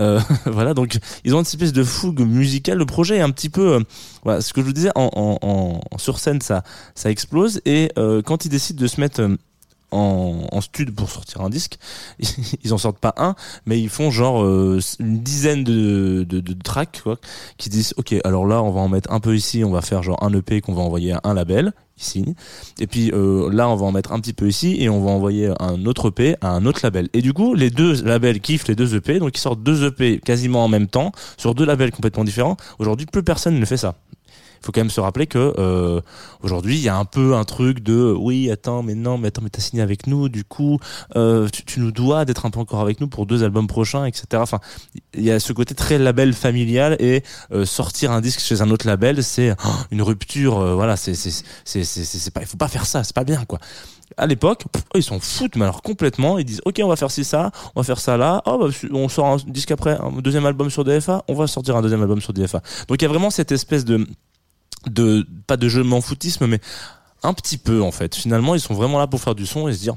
Euh, 0.00 0.20
voilà, 0.46 0.74
donc 0.74 0.98
ils 1.24 1.34
ont 1.34 1.38
une 1.38 1.42
espèce 1.42 1.72
de 1.72 1.84
fougue 1.84 2.20
musicale. 2.20 2.78
Le 2.78 2.86
projet 2.86 3.16
est 3.16 3.20
un 3.20 3.30
petit 3.30 3.48
peu, 3.48 3.80
euh, 4.26 4.40
ce 4.40 4.52
que 4.52 4.60
je 4.60 4.66
vous 4.66 4.72
disais, 4.72 4.90
en, 4.94 5.80
sur 5.96 6.18
scène 6.18 6.40
ça 6.40 6.62
ça 6.94 7.10
explose. 7.10 7.60
Et 7.64 7.90
euh, 7.98 8.22
quand 8.22 8.44
ils 8.44 8.48
décident 8.48 8.80
de 8.80 8.86
se 8.86 9.00
mettre 9.00 9.28
en, 9.92 10.60
stud 10.60 10.94
pour 10.94 11.10
sortir 11.10 11.40
un 11.40 11.50
disque, 11.50 11.78
ils 12.64 12.74
en 12.74 12.78
sortent 12.78 12.98
pas 12.98 13.14
un, 13.16 13.34
mais 13.66 13.80
ils 13.80 13.88
font 13.88 14.10
genre 14.10 14.44
une 14.44 15.22
dizaine 15.22 15.64
de, 15.64 16.24
tracks 16.64 17.02
qui 17.56 17.68
disent 17.68 17.94
ok 17.96 18.14
alors 18.24 18.46
là 18.46 18.62
on 18.62 18.70
va 18.70 18.80
en 18.80 18.88
mettre 18.88 19.12
un 19.12 19.20
peu 19.20 19.36
ici, 19.36 19.64
on 19.64 19.70
va 19.70 19.82
faire 19.82 20.02
genre 20.02 20.22
un 20.22 20.32
EP 20.32 20.60
qu'on 20.60 20.74
va 20.74 20.82
envoyer 20.82 21.12
à 21.12 21.20
un 21.24 21.34
label 21.34 21.72
signent. 21.96 22.34
Et 22.78 22.86
puis 22.86 23.10
euh, 23.12 23.50
là, 23.52 23.68
on 23.68 23.76
va 23.76 23.86
en 23.86 23.92
mettre 23.92 24.12
un 24.12 24.20
petit 24.20 24.32
peu 24.32 24.48
ici 24.48 24.76
et 24.80 24.88
on 24.88 25.02
va 25.02 25.10
envoyer 25.10 25.52
un 25.60 25.84
autre 25.86 26.08
EP 26.08 26.36
à 26.40 26.50
un 26.50 26.66
autre 26.66 26.80
label. 26.82 27.08
Et 27.12 27.22
du 27.22 27.32
coup, 27.32 27.54
les 27.54 27.70
deux 27.70 28.02
labels 28.02 28.40
kiffent 28.40 28.68
les 28.68 28.74
deux 28.74 28.94
EP, 28.94 29.18
donc 29.18 29.36
ils 29.36 29.40
sortent 29.40 29.62
deux 29.62 29.86
EP 29.86 30.18
quasiment 30.18 30.64
en 30.64 30.68
même 30.68 30.86
temps 30.86 31.12
sur 31.36 31.54
deux 31.54 31.64
labels 31.64 31.90
complètement 31.90 32.24
différents. 32.24 32.56
Aujourd'hui, 32.78 33.06
plus 33.06 33.22
personne 33.22 33.58
ne 33.58 33.64
fait 33.64 33.76
ça. 33.76 33.94
Faut 34.66 34.72
quand 34.72 34.80
même 34.80 34.90
se 34.90 35.00
rappeler 35.00 35.28
que 35.28 35.54
euh, 35.58 36.00
aujourd'hui 36.42 36.74
il 36.74 36.82
y 36.82 36.88
a 36.88 36.96
un 36.96 37.04
peu 37.04 37.36
un 37.36 37.44
truc 37.44 37.84
de 37.84 38.12
oui 38.18 38.50
attends 38.50 38.82
mais 38.82 38.96
non 38.96 39.16
mais 39.16 39.28
attends 39.28 39.42
mais 39.42 39.48
t'as 39.48 39.62
signé 39.62 39.80
avec 39.80 40.08
nous 40.08 40.28
du 40.28 40.42
coup 40.42 40.80
euh, 41.14 41.46
tu, 41.48 41.78
nous 41.78 41.92
dois 41.92 42.24
d'être 42.24 42.46
un 42.46 42.50
peu 42.50 42.58
encore 42.58 42.80
avec 42.80 43.00
nous 43.00 43.06
pour 43.06 43.26
deux 43.26 43.44
albums 43.44 43.68
prochains 43.68 44.06
etc 44.06 44.26
enfin 44.34 44.58
il 45.14 45.22
y 45.22 45.30
a 45.30 45.38
ce 45.38 45.52
côté 45.52 45.76
très 45.76 45.98
label 45.98 46.32
familial 46.32 46.96
et 46.98 47.22
euh, 47.52 47.64
sortir 47.64 48.10
un 48.10 48.20
disque 48.20 48.40
chez 48.40 48.60
un 48.60 48.70
autre 48.70 48.88
label 48.88 49.22
c'est 49.22 49.54
oh, 49.64 49.68
une 49.92 50.02
rupture 50.02 50.58
euh, 50.58 50.74
voilà 50.74 50.96
c'est 50.96 51.14
c'est 51.14 51.44
c'est 51.64 51.84
c'est 51.84 52.30
pas 52.32 52.40
il 52.40 52.46
faut 52.48 52.56
pas 52.56 52.66
faire 52.66 52.86
ça 52.86 53.04
c'est 53.04 53.14
pas 53.14 53.22
bien 53.22 53.44
quoi 53.44 53.60
à 54.16 54.26
l'époque, 54.26 54.64
ils 54.94 55.02
s'en 55.02 55.18
foutent, 55.18 55.56
mais 55.56 55.64
alors 55.64 55.82
complètement. 55.82 56.38
Ils 56.38 56.44
disent, 56.44 56.62
ok, 56.64 56.80
on 56.82 56.88
va 56.88 56.96
faire 56.96 57.10
ci, 57.10 57.24
ça, 57.24 57.50
on 57.74 57.80
va 57.80 57.84
faire 57.84 57.98
ça 57.98 58.16
là. 58.16 58.42
Oh, 58.46 58.58
bah, 58.58 58.88
on 58.92 59.08
sort 59.08 59.26
un 59.26 59.36
disque 59.48 59.72
après, 59.72 59.98
un 60.00 60.12
deuxième 60.20 60.46
album 60.46 60.70
sur 60.70 60.84
DFA, 60.84 61.24
on 61.28 61.34
va 61.34 61.46
sortir 61.46 61.76
un 61.76 61.82
deuxième 61.82 62.02
album 62.02 62.20
sur 62.20 62.32
DFA. 62.32 62.62
Donc 62.88 63.00
il 63.00 63.02
y 63.02 63.04
a 63.04 63.08
vraiment 63.08 63.30
cette 63.30 63.52
espèce 63.52 63.84
de, 63.84 64.06
de 64.90 65.26
pas 65.46 65.56
de 65.56 65.68
jeu 65.68 65.82
m'en 65.82 66.00
foutisme, 66.00 66.46
mais 66.46 66.60
un 67.22 67.34
petit 67.34 67.58
peu 67.58 67.82
en 67.82 67.90
fait. 67.92 68.14
Finalement, 68.14 68.54
ils 68.54 68.60
sont 68.60 68.74
vraiment 68.74 68.98
là 68.98 69.06
pour 69.06 69.20
faire 69.20 69.34
du 69.34 69.46
son 69.46 69.68
et 69.68 69.72
se 69.72 69.80
dire, 69.80 69.96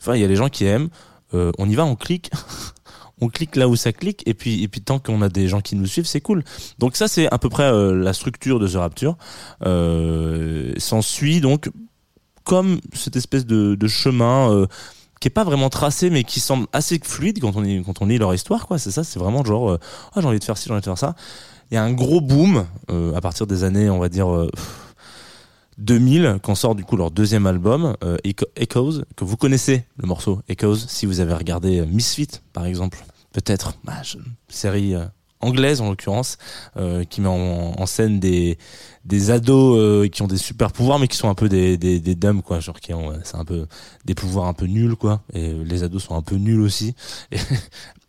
enfin, 0.00 0.14
il 0.14 0.20
y 0.20 0.24
a 0.24 0.28
les 0.28 0.36
gens 0.36 0.48
qui 0.48 0.64
aiment. 0.64 0.88
euh, 1.34 1.50
on 1.58 1.68
y 1.68 1.74
va, 1.74 1.84
on 1.84 1.96
clique. 1.96 2.30
On 3.20 3.28
clique 3.28 3.54
là 3.54 3.68
où 3.68 3.76
ça 3.76 3.92
clique 3.92 4.24
et 4.26 4.34
puis 4.34 4.64
et 4.64 4.68
puis 4.68 4.80
tant 4.80 4.98
qu'on 4.98 5.22
a 5.22 5.28
des 5.28 5.46
gens 5.46 5.60
qui 5.60 5.76
nous 5.76 5.86
suivent 5.86 6.06
c'est 6.06 6.20
cool 6.20 6.42
donc 6.80 6.96
ça 6.96 7.06
c'est 7.06 7.28
à 7.32 7.38
peu 7.38 7.48
près 7.48 7.62
euh, 7.70 7.94
la 7.94 8.14
structure 8.14 8.58
de 8.58 8.66
The 8.66 8.74
Rapture 8.74 9.16
euh, 9.64 10.72
s'ensuit 10.76 11.40
donc 11.40 11.70
comme 12.42 12.80
cette 12.94 13.14
espèce 13.14 13.46
de, 13.46 13.76
de 13.76 13.86
chemin 13.86 14.50
euh, 14.52 14.66
qui 15.20 15.28
est 15.28 15.30
pas 15.30 15.44
vraiment 15.44 15.70
tracé 15.70 16.10
mais 16.10 16.24
qui 16.24 16.40
semble 16.40 16.66
assez 16.72 16.98
fluide 17.04 17.38
quand 17.40 17.54
on 17.54 17.60
lit, 17.60 17.80
quand 17.86 18.02
on 18.02 18.06
lit 18.06 18.18
leur 18.18 18.34
histoire 18.34 18.66
quoi 18.66 18.78
c'est 18.78 18.90
ça 18.90 19.04
c'est 19.04 19.20
vraiment 19.20 19.44
genre 19.44 19.70
euh, 19.70 19.78
ah 20.16 20.20
j'ai 20.20 20.26
envie 20.26 20.40
de 20.40 20.44
faire 20.44 20.58
ci 20.58 20.64
j'ai 20.66 20.72
envie 20.72 20.80
de 20.80 20.84
faire 20.86 20.98
ça 20.98 21.14
il 21.72 21.74
y 21.74 21.78
a 21.78 21.82
un 21.82 21.92
gros 21.92 22.20
boom 22.20 22.66
euh, 22.90 23.14
à 23.14 23.20
partir 23.22 23.46
des 23.46 23.64
années 23.64 23.88
on 23.90 23.98
va 23.98 24.10
dire 24.10 24.28
euh, 24.32 24.48
2000 25.78 26.38
quand 26.42 26.54
sort 26.54 26.74
du 26.74 26.84
coup 26.84 26.96
leur 26.96 27.10
deuxième 27.10 27.46
album 27.46 27.96
euh, 28.04 28.18
Echo- 28.24 28.46
Echoes 28.56 29.04
que 29.16 29.24
vous 29.24 29.36
connaissez 29.38 29.84
le 29.96 30.06
morceau 30.06 30.42
Echoes 30.48 30.76
si 30.86 31.06
vous 31.06 31.20
avez 31.20 31.32
regardé 31.34 31.80
euh, 31.80 31.86
Misfit 31.86 32.28
par 32.52 32.66
exemple. 32.66 32.98
Peut-être 33.32 33.72
bah, 33.84 34.02
série 34.48 34.94
euh, 34.94 35.06
anglaise 35.40 35.80
en 35.80 35.88
l'occurrence 35.88 36.36
euh, 36.76 37.04
qui 37.04 37.22
met 37.22 37.28
en, 37.28 37.86
scène 37.86 38.20
des 38.20 38.58
des 39.06 39.30
ados 39.30 39.78
euh, 39.78 40.08
qui 40.08 40.20
ont 40.20 40.26
des 40.28 40.36
super 40.36 40.70
pouvoirs 40.72 40.98
mais 40.98 41.08
qui 41.08 41.16
sont 41.16 41.30
un 41.30 41.34
peu 41.34 41.48
des 41.48 41.78
des, 41.78 41.98
des 42.00 42.16
quoi. 42.44 42.60
Genre 42.60 42.78
qui 42.78 42.92
ont 42.92 43.10
euh, 43.10 43.16
c'est 43.24 43.36
un 43.38 43.46
peu 43.46 43.66
des 44.04 44.14
pouvoirs 44.14 44.46
un 44.46 44.52
peu 44.52 44.66
nuls 44.66 44.94
quoi. 44.96 45.22
Et 45.32 45.48
euh, 45.48 45.64
les 45.64 45.82
ados 45.82 46.04
sont 46.04 46.14
un 46.14 46.22
peu 46.22 46.36
nuls 46.36 46.60
aussi. 46.60 46.94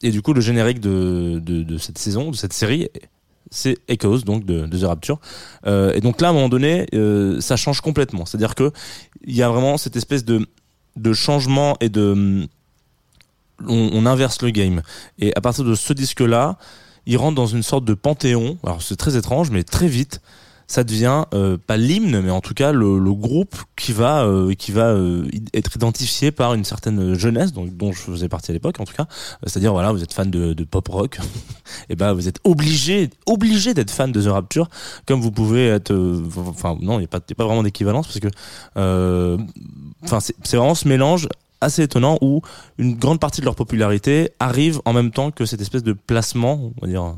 Et, 0.01 0.11
du 0.11 0.21
coup 0.21 0.33
le 0.33 0.41
générique 0.41 0.81
de 0.81 1.41
de 1.41 1.77
cette 1.77 1.97
saison 1.97 2.29
de 2.29 2.35
cette 2.35 2.53
série 2.53 2.89
c'est 3.53 3.77
Echoes 3.87 4.19
donc 4.19 4.45
de, 4.45 4.65
de 4.65 4.77
The 4.77 4.83
Rapture. 4.83 5.19
Euh, 5.65 5.93
et 5.93 6.01
donc 6.01 6.19
là 6.19 6.27
à 6.27 6.31
un 6.31 6.33
moment 6.33 6.49
donné 6.49 6.87
euh, 6.93 7.39
ça 7.39 7.55
change 7.55 7.81
complètement. 7.81 8.25
C'est 8.25 8.37
à 8.37 8.39
dire 8.39 8.55
que 8.55 8.71
il 9.25 9.35
y 9.35 9.43
a 9.43 9.49
vraiment 9.49 9.77
cette 9.77 9.95
espèce 9.95 10.25
de 10.25 10.45
de 10.95 11.13
changement 11.13 11.77
et 11.79 11.89
de 11.89 12.47
on, 13.65 13.89
on 13.93 14.05
inverse 14.05 14.41
le 14.41 14.49
game. 14.49 14.81
Et 15.19 15.33
à 15.35 15.41
partir 15.41 15.63
de 15.63 15.75
ce 15.75 15.93
disque 15.93 16.21
là 16.21 16.57
il 17.05 17.17
rentre 17.17 17.35
dans 17.35 17.47
une 17.47 17.63
sorte 17.63 17.85
de 17.85 17.93
panthéon. 17.93 18.57
Alors 18.63 18.81
c'est 18.81 18.95
très 18.95 19.15
étrange 19.15 19.51
mais 19.51 19.63
très 19.63 19.87
vite 19.87 20.21
ça 20.67 20.83
devient 20.83 21.25
euh, 21.33 21.57
pas 21.57 21.77
l'hymne 21.77 22.21
mais 22.21 22.31
en 22.31 22.41
tout 22.41 22.53
cas 22.53 22.71
le, 22.71 22.99
groupe 23.13 23.55
qui 23.75 23.93
va 23.93 24.23
euh, 24.23 24.53
qui 24.53 24.71
va 24.71 24.87
euh, 24.87 25.27
être 25.53 25.75
identifié 25.75 26.31
par 26.31 26.53
une 26.53 26.63
certaine 26.63 27.13
jeunesse 27.13 27.53
dont 27.53 27.91
je 27.91 27.99
faisais 27.99 28.29
partie 28.29 28.51
à 28.51 28.53
l'époque 28.53 28.79
en 28.79 28.85
tout 28.85 28.93
cas. 28.93 29.05
C'est-à-dire 29.45 29.71
voilà 29.71 29.91
vous 29.91 30.03
êtes 30.03 30.13
fan 30.13 30.29
de, 30.29 30.63
pop 30.63 30.87
rock 30.87 31.19
et 31.89 31.95
ben 31.95 32.13
vous 32.13 32.27
êtes 32.27 32.39
obligé 32.43 33.09
obligé 33.25 33.73
d'être 33.73 33.91
fan 33.91 34.11
de 34.11 34.21
The 34.21 34.27
Rapture 34.27 34.69
comme 35.05 35.21
vous 35.21 35.31
pouvez 35.31 35.67
être 35.67 35.93
enfin 36.47 36.77
non 36.81 36.99
il 36.99 37.03
y 37.03 37.05
a 37.05 37.07
pas 37.07 37.17
a 37.17 37.35
pas 37.35 37.45
vraiment 37.45 37.63
d'équivalence 37.63 38.07
parce 38.07 38.19
que 38.19 39.37
enfin 40.03 40.19
c'est 40.19 40.57
vraiment 40.57 40.75
ce 40.75 40.87
mélange 40.87 41.27
assez 41.61 41.83
étonnant 41.83 42.17
où 42.21 42.41
une 42.77 42.95
grande 42.95 43.19
partie 43.19 43.41
de 43.41 43.45
leur 43.45 43.55
popularité 43.55 44.31
arrive 44.39 44.81
en 44.85 44.93
même 44.93 45.11
temps 45.11 45.31
que 45.31 45.45
cette 45.45 45.61
espèce 45.61 45.83
de 45.83 45.93
placement 45.93 46.71
on 46.77 46.85
va 46.85 46.87
dire 46.87 47.15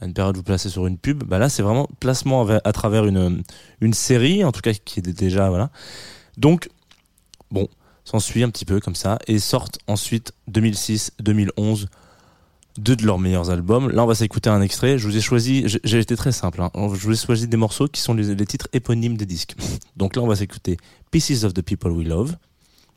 à 0.00 0.06
une 0.06 0.12
période 0.14 0.36
où 0.36 0.40
vous 0.40 0.44
placez 0.44 0.68
sur 0.68 0.86
une 0.86 0.98
pub 0.98 1.24
bah 1.24 1.38
là 1.38 1.48
c'est 1.48 1.62
vraiment 1.62 1.88
placement 2.00 2.46
à 2.46 2.72
travers 2.72 3.06
une 3.06 3.42
une 3.80 3.94
série 3.94 4.44
en 4.44 4.52
tout 4.52 4.60
cas 4.60 4.72
qui 4.72 5.00
est 5.00 5.02
déjà 5.02 5.48
voilà 5.48 5.70
donc 6.36 6.68
bon 7.50 7.68
s'ensuit 8.04 8.42
un 8.42 8.50
petit 8.50 8.64
peu 8.64 8.78
comme 8.80 8.94
ça 8.94 9.18
et 9.26 9.38
sortent 9.38 9.78
ensuite 9.86 10.32
2006 10.48 11.12
2011 11.20 11.88
deux 12.78 12.94
de 12.94 13.06
leurs 13.06 13.18
meilleurs 13.18 13.48
albums. 13.48 13.90
Là, 13.90 14.04
on 14.04 14.06
va 14.06 14.14
s'écouter 14.14 14.50
un 14.50 14.60
extrait. 14.60 14.98
Je 14.98 15.08
vous 15.08 15.16
ai 15.16 15.22
choisi, 15.22 15.62
j'ai- 15.66 15.80
j'ai 15.82 15.98
été 15.98 16.14
très 16.14 16.30
simple. 16.30 16.60
Hein. 16.60 16.70
Je 16.74 17.06
vous 17.06 17.12
ai 17.12 17.16
choisi 17.16 17.48
des 17.48 17.56
morceaux 17.56 17.88
qui 17.88 18.02
sont 18.02 18.12
les, 18.12 18.34
les 18.34 18.44
titres 18.44 18.68
éponymes 18.74 19.16
des 19.16 19.24
disques. 19.24 19.56
Donc 19.96 20.14
là, 20.14 20.20
on 20.20 20.26
va 20.26 20.36
s'écouter 20.36 20.76
Pieces 21.10 21.44
of 21.44 21.54
the 21.54 21.62
People 21.62 21.90
We 21.92 22.06
Love, 22.06 22.36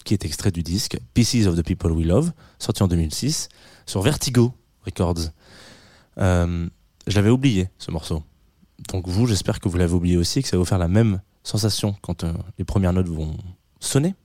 qui 0.03 0.13
est 0.13 0.25
extrait 0.25 0.51
du 0.51 0.63
disque 0.63 0.97
Pieces 1.13 1.47
of 1.47 1.55
the 1.55 1.63
People 1.63 1.93
We 1.93 2.05
Love, 2.05 2.33
sorti 2.59 2.83
en 2.83 2.89
2006 2.89 3.47
sur 3.85 4.01
Vertigo 4.01 4.53
Records. 4.85 5.29
Euh, 6.17 6.67
je 7.09 7.15
l'avais 7.15 7.29
oublié 7.29 7.69
ce 7.77 7.91
morceau. 7.91 8.23
Donc 8.93 9.07
vous, 9.07 9.27
j'espère 9.27 9.59
que 9.59 9.67
vous 9.67 9.77
l'avez 9.77 9.93
oublié 9.93 10.17
aussi, 10.17 10.41
que 10.41 10.47
ça 10.47 10.55
va 10.55 10.59
vous 10.59 10.65
faire 10.65 10.77
la 10.77 10.87
même 10.87 11.21
sensation 11.43 11.95
quand 12.01 12.23
euh, 12.23 12.33
les 12.57 12.65
premières 12.65 12.93
notes 12.93 13.07
vont 13.07 13.35
sonner. 13.79 14.15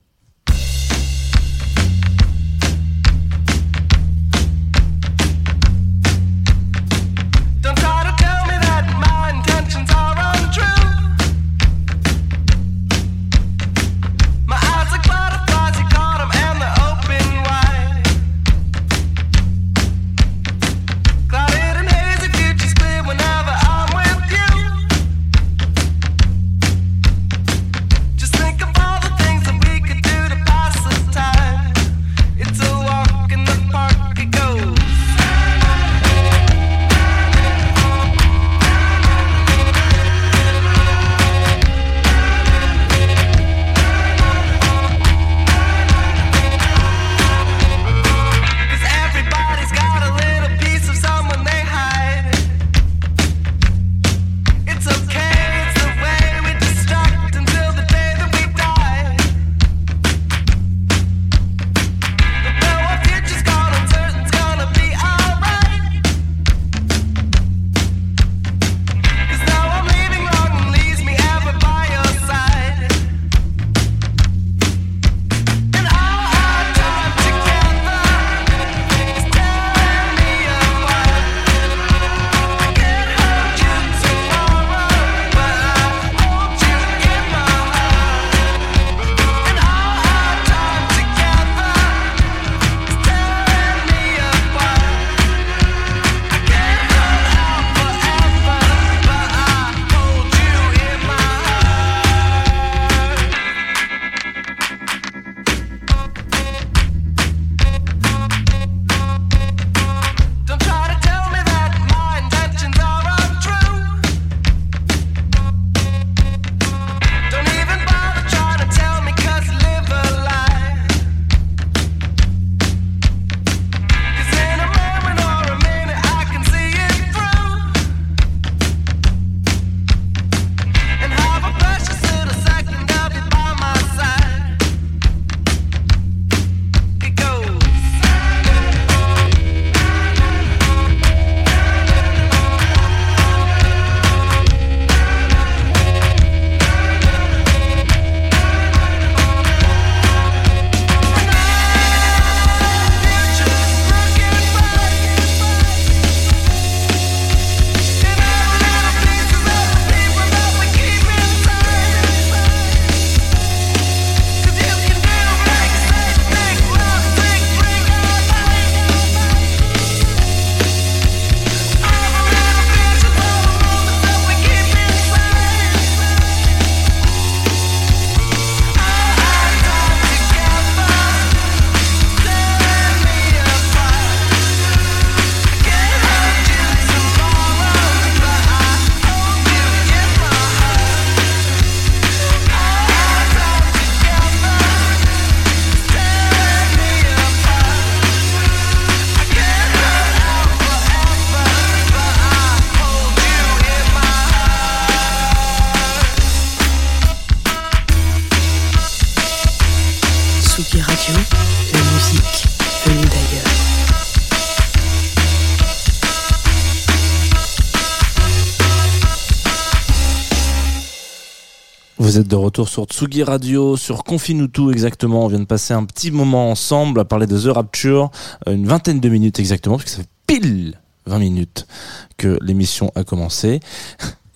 Vous 222.15 222.21
êtes 222.21 222.29
de 222.29 222.35
retour 222.37 222.69
sur 222.69 222.85
Tsugi 222.85 223.23
Radio, 223.23 223.75
sur 223.75 224.05
Confinutu 224.05 224.71
exactement. 224.71 225.25
On 225.25 225.27
vient 225.27 225.41
de 225.41 225.43
passer 225.43 225.73
un 225.73 225.83
petit 225.83 226.11
moment 226.11 226.49
ensemble 226.49 227.01
à 227.01 227.03
parler 227.03 227.27
de 227.27 227.37
The 227.37 227.53
Rapture, 227.53 228.09
euh, 228.47 228.53
une 228.55 228.65
vingtaine 228.67 229.01
de 229.01 229.09
minutes 229.09 229.37
exactement, 229.39 229.75
parce 229.75 229.83
que 229.83 229.91
ça 229.91 229.97
fait 229.97 230.07
pile 230.25 230.79
20 231.07 231.19
minutes 231.19 231.67
que 232.15 232.39
l'émission 232.41 232.89
a 232.95 233.03
commencé. 233.03 233.59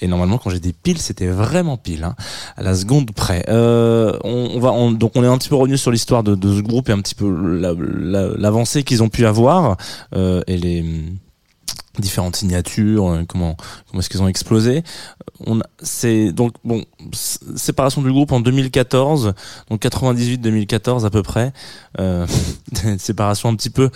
Et 0.02 0.08
normalement, 0.10 0.38
quand 0.40 0.50
j'ai 0.50 0.60
des 0.60 0.74
piles, 0.74 0.98
c'était 0.98 1.28
vraiment 1.28 1.78
pile, 1.78 2.04
hein, 2.04 2.16
à 2.58 2.64
la 2.64 2.76
seconde 2.76 3.12
près. 3.12 3.46
Euh, 3.48 4.12
on, 4.26 4.60
va, 4.60 4.74
on- 4.74 4.92
donc 4.92 5.14
on 5.16 5.24
est 5.24 5.28
un 5.28 5.38
petit 5.38 5.48
peu 5.48 5.56
revenu 5.56 5.78
sur 5.78 5.92
l'histoire 5.92 6.22
de, 6.24 6.36
ce 6.54 6.60
groupe 6.60 6.90
et 6.90 6.92
un 6.92 7.00
petit 7.00 7.16
peu 7.16 7.30
la- 7.32 7.76
la- 7.80 8.36
l'avancée 8.36 8.84
qu'ils 8.84 9.04
ont 9.04 9.10
pu 9.10 9.26
avoir 9.26 9.78
euh, 10.18 10.42
et 10.48 10.58
les 10.58 10.84
différentes 12.00 12.36
signatures, 12.36 13.10
euh, 13.10 13.24
comment 13.28 13.56
comment 13.90 14.00
est-ce 14.02 14.10
qu'ils 14.10 14.22
ont 14.22 14.28
explosé. 14.28 14.84
On 15.46 15.60
c'est 15.82 16.32
donc 16.32 16.54
bon 16.64 16.84
séparation 17.14 18.02
du 18.02 18.12
groupe 18.12 18.32
en 18.32 18.40
2014, 18.40 19.34
donc 19.70 19.82
98-2014 19.82 21.06
à 21.06 21.10
peu 21.10 21.24
près. 21.24 21.54
Euh, 22.00 22.26
séparation 22.98 23.50
un 23.50 23.56
petit 23.56 23.70
peu 23.70 23.90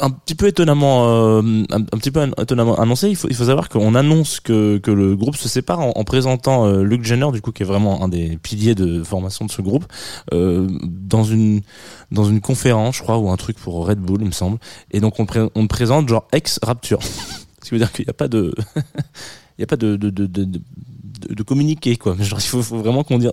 un 0.00 0.10
petit 0.10 0.34
peu 0.34 0.46
étonnamment 0.46 1.06
euh, 1.08 1.42
un, 1.70 1.82
petit 1.82 2.10
peu 2.10 2.28
étonnamment 2.40 2.76
annoncé 2.76 3.08
il 3.08 3.16
faut 3.16 3.28
il 3.28 3.34
faut 3.34 3.44
savoir 3.44 3.68
qu'on 3.68 3.94
annonce 3.94 4.40
que 4.40 4.78
que 4.78 4.90
le 4.90 5.16
groupe 5.16 5.36
se 5.36 5.48
sépare 5.48 5.80
en, 5.80 5.92
en 5.94 6.04
présentant 6.04 6.66
euh, 6.66 6.82
Luke 6.82 7.04
Jenner 7.04 7.30
du 7.32 7.40
coup 7.40 7.52
qui 7.52 7.62
est 7.62 7.66
vraiment 7.66 8.02
un 8.04 8.08
des 8.08 8.36
piliers 8.36 8.74
de 8.74 9.02
formation 9.02 9.44
de 9.44 9.50
ce 9.50 9.62
groupe 9.62 9.84
euh, 10.32 10.68
dans 10.82 11.24
une 11.24 11.62
dans 12.10 12.24
une 12.24 12.40
conférence 12.40 12.96
je 12.96 13.02
crois 13.02 13.18
ou 13.18 13.30
un 13.30 13.36
truc 13.36 13.58
pour 13.58 13.86
Red 13.86 13.98
Bull 13.98 14.20
il 14.20 14.26
me 14.26 14.32
semble. 14.32 14.58
Et 14.90 15.00
donc 15.00 15.18
on 15.20 15.26
on 15.54 15.62
le 15.62 15.68
présente 15.68 16.08
genre 16.08 16.26
ex 16.32 16.58
Rapture 16.62 17.02
ce 17.62 17.68
qui 17.68 17.70
veut 17.72 17.78
dire 17.78 17.92
qu'il 17.92 18.04
n'y 18.04 18.10
a 18.10 18.14
pas 18.14 18.28
de 18.28 18.54
il 19.58 19.60
y 19.60 19.64
a 19.64 19.66
pas 19.66 19.76
de 19.76 19.96
de 19.96 20.10
de, 20.10 20.26
de, 20.26 20.60
de 21.20 21.42
communiquer 21.42 21.96
quoi. 21.96 22.16
Genre 22.20 22.38
il 22.40 22.46
faut, 22.46 22.60
vraiment 22.60 23.04
qu'on 23.04 23.18
dise 23.18 23.30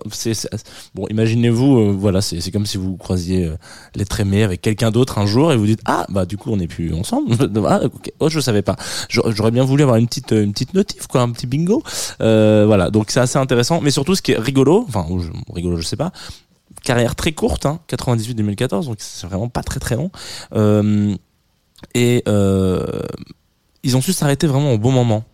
bon 0.94 1.06
imaginez-vous 1.08 1.78
euh, 1.78 1.96
voilà 1.96 2.20
c'est 2.20 2.50
comme 2.50 2.66
si 2.66 2.78
vous 2.78 2.96
croisiez 2.96 3.44
euh, 3.44 3.56
l'être 3.94 4.18
aimé 4.20 4.42
avec 4.42 4.60
quelqu'un 4.60 4.90
d'autre 4.90 5.18
un 5.18 5.26
jour 5.26 5.52
et 5.52 5.56
vous 5.56 5.66
dites 5.66 5.80
ah 5.84 6.06
bah 6.08 6.26
du 6.26 6.36
coup 6.36 6.50
on 6.50 6.56
n'est 6.56 6.68
plus 6.68 6.92
ensemble. 6.94 7.34
Ah, 7.66 7.80
oh 8.20 8.28
je 8.28 8.40
savais 8.40 8.60
pas. 8.60 8.76
J'aurais 9.08 9.50
bien 9.50 9.64
voulu 9.64 9.82
avoir 9.84 9.96
une 9.96 10.06
petite 10.06 10.32
une 10.32 10.52
petite 10.52 10.74
notif 10.74 11.06
quoi 11.06 11.22
un 11.22 11.30
petit 11.30 11.46
bingo. 11.46 11.82
Euh, 12.20 12.64
voilà. 12.66 12.90
Donc 12.90 13.10
c'est 13.10 13.20
assez 13.20 13.38
intéressant. 13.38 13.80
Mais 13.80 13.90
surtout 13.90 14.14
ce 14.14 14.20
qui 14.20 14.32
est 14.32 14.38
rigolo 14.38 14.84
enfin 14.86 15.06
rigolo 15.52 15.78
je 15.78 15.86
sais 15.86 15.96
pas. 15.96 16.12
Carrière 16.82 17.14
très 17.14 17.32
courte 17.32 17.64
hein, 17.64 17.80
98-2014 17.88 18.86
donc 18.86 18.96
c'est 18.98 19.26
vraiment 19.26 19.48
pas 19.48 19.62
très 19.62 19.80
très 19.80 19.96
long. 19.96 20.10
Euh, 20.54 21.16
et 21.94 22.22
euh, 22.28 23.02
ils 23.82 23.96
ont 23.96 24.00
su 24.00 24.12
s'arrêter 24.12 24.46
vraiment 24.46 24.72
au 24.72 24.78
bon 24.78 24.90
moment 24.90 25.24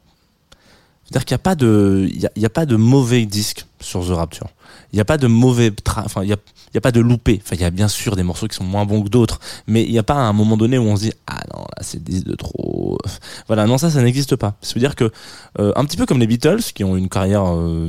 c'est-à-dire 1.10 1.24
qu'il 1.24 1.34
n'y 1.34 1.40
a 1.40 1.42
pas 1.42 1.54
de, 1.56 2.08
a 2.44 2.48
pas 2.50 2.66
de 2.66 2.76
mauvais 2.76 3.26
disque 3.26 3.66
sur 3.80 4.06
The 4.06 4.10
Rapture. 4.10 4.46
Il 4.92 4.96
n'y 4.96 5.00
a 5.00 5.04
pas 5.04 5.18
de 5.18 5.26
mauvais, 5.26 5.72
enfin, 5.86 6.22
il 6.22 6.28
y 6.28 6.32
a, 6.32 6.36
a 6.74 6.80
pas 6.80 6.92
de 6.92 7.00
loupé. 7.00 7.40
Enfin, 7.42 7.56
il 7.56 7.60
y 7.60 7.64
a 7.64 7.70
bien 7.70 7.88
sûr 7.88 8.16
des 8.16 8.22
morceaux 8.22 8.48
qui 8.48 8.56
sont 8.56 8.64
moins 8.64 8.84
bons 8.84 9.02
que 9.02 9.08
d'autres, 9.08 9.40
mais 9.66 9.84
il 9.84 9.90
n'y 9.90 9.98
a 9.98 10.02
pas 10.02 10.14
un 10.14 10.32
moment 10.32 10.56
donné 10.56 10.78
où 10.78 10.82
on 10.82 10.96
se 10.96 11.02
dit, 11.02 11.12
ah 11.26 11.40
non, 11.54 11.60
là, 11.60 11.82
c'est 11.82 12.02
10 12.02 12.24
de 12.24 12.34
trop. 12.34 12.98
Voilà, 13.46 13.66
non, 13.66 13.78
ça, 13.78 13.90
ça 13.90 14.02
n'existe 14.02 14.36
pas. 14.36 14.56
Ça 14.62 14.74
veut 14.74 14.80
dire 14.80 14.96
que, 14.96 15.10
euh, 15.58 15.72
un 15.76 15.84
petit 15.84 15.96
peu 15.96 16.06
comme 16.06 16.18
les 16.18 16.26
Beatles, 16.26 16.62
qui 16.74 16.84
ont 16.84 16.96
une 16.96 17.08
carrière 17.08 17.44
euh, 17.46 17.88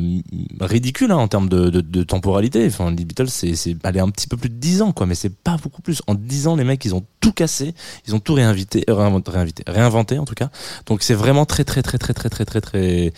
ridicule 0.59 1.11
hein, 1.11 1.17
en 1.17 1.27
termes 1.27 1.49
de, 1.49 1.69
de, 1.69 2.03
temporalité. 2.03 2.65
Enfin, 2.67 2.91
les 2.91 3.05
Beatles, 3.05 3.29
c'est, 3.29 3.55
c'est 3.55 3.75
aller 3.85 3.99
un 3.99 4.09
petit 4.09 4.27
peu 4.27 4.37
plus 4.37 4.49
de 4.49 4.55
10 4.55 4.81
ans, 4.81 4.91
quoi, 4.91 5.05
mais 5.05 5.15
c'est 5.15 5.35
pas 5.35 5.57
beaucoup 5.61 5.81
plus. 5.81 6.01
En 6.07 6.15
10 6.15 6.47
ans, 6.47 6.55
les 6.55 6.63
mecs, 6.63 6.83
ils 6.85 6.95
ont 6.95 7.03
tout 7.21 7.31
cassé, 7.31 7.73
ils 8.07 8.15
ont 8.15 8.19
tout 8.19 8.33
réinvité, 8.33 8.83
réinventé, 8.87 9.31
réinventé 9.67 10.19
en 10.19 10.25
tout 10.25 10.33
cas. 10.33 10.49
Donc 10.87 11.03
c'est 11.03 11.13
vraiment 11.13 11.45
très 11.45 11.63
très 11.63 11.81
très 11.81 11.97
très 11.97 12.13
très 12.13 12.29
très 12.29 12.45
très 12.45 12.61
très 12.61 13.13